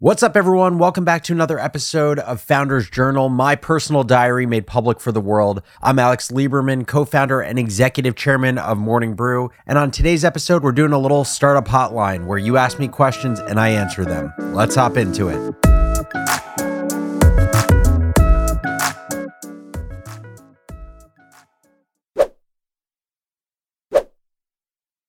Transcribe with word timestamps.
What's 0.00 0.22
up, 0.22 0.36
everyone? 0.36 0.78
Welcome 0.78 1.04
back 1.04 1.24
to 1.24 1.32
another 1.32 1.58
episode 1.58 2.20
of 2.20 2.40
Founders 2.42 2.88
Journal, 2.88 3.28
my 3.28 3.56
personal 3.56 4.04
diary 4.04 4.46
made 4.46 4.64
public 4.64 5.00
for 5.00 5.10
the 5.10 5.20
world. 5.20 5.60
I'm 5.82 5.98
Alex 5.98 6.30
Lieberman, 6.30 6.86
co 6.86 7.04
founder 7.04 7.40
and 7.40 7.58
executive 7.58 8.14
chairman 8.14 8.58
of 8.58 8.78
Morning 8.78 9.14
Brew. 9.14 9.50
And 9.66 9.76
on 9.76 9.90
today's 9.90 10.24
episode, 10.24 10.62
we're 10.62 10.70
doing 10.70 10.92
a 10.92 10.98
little 11.00 11.24
startup 11.24 11.66
hotline 11.66 12.26
where 12.26 12.38
you 12.38 12.56
ask 12.56 12.78
me 12.78 12.86
questions 12.86 13.40
and 13.40 13.58
I 13.58 13.70
answer 13.70 14.04
them. 14.04 14.32
Let's 14.54 14.76
hop 14.76 14.96
into 14.96 15.30
it. 15.30 15.54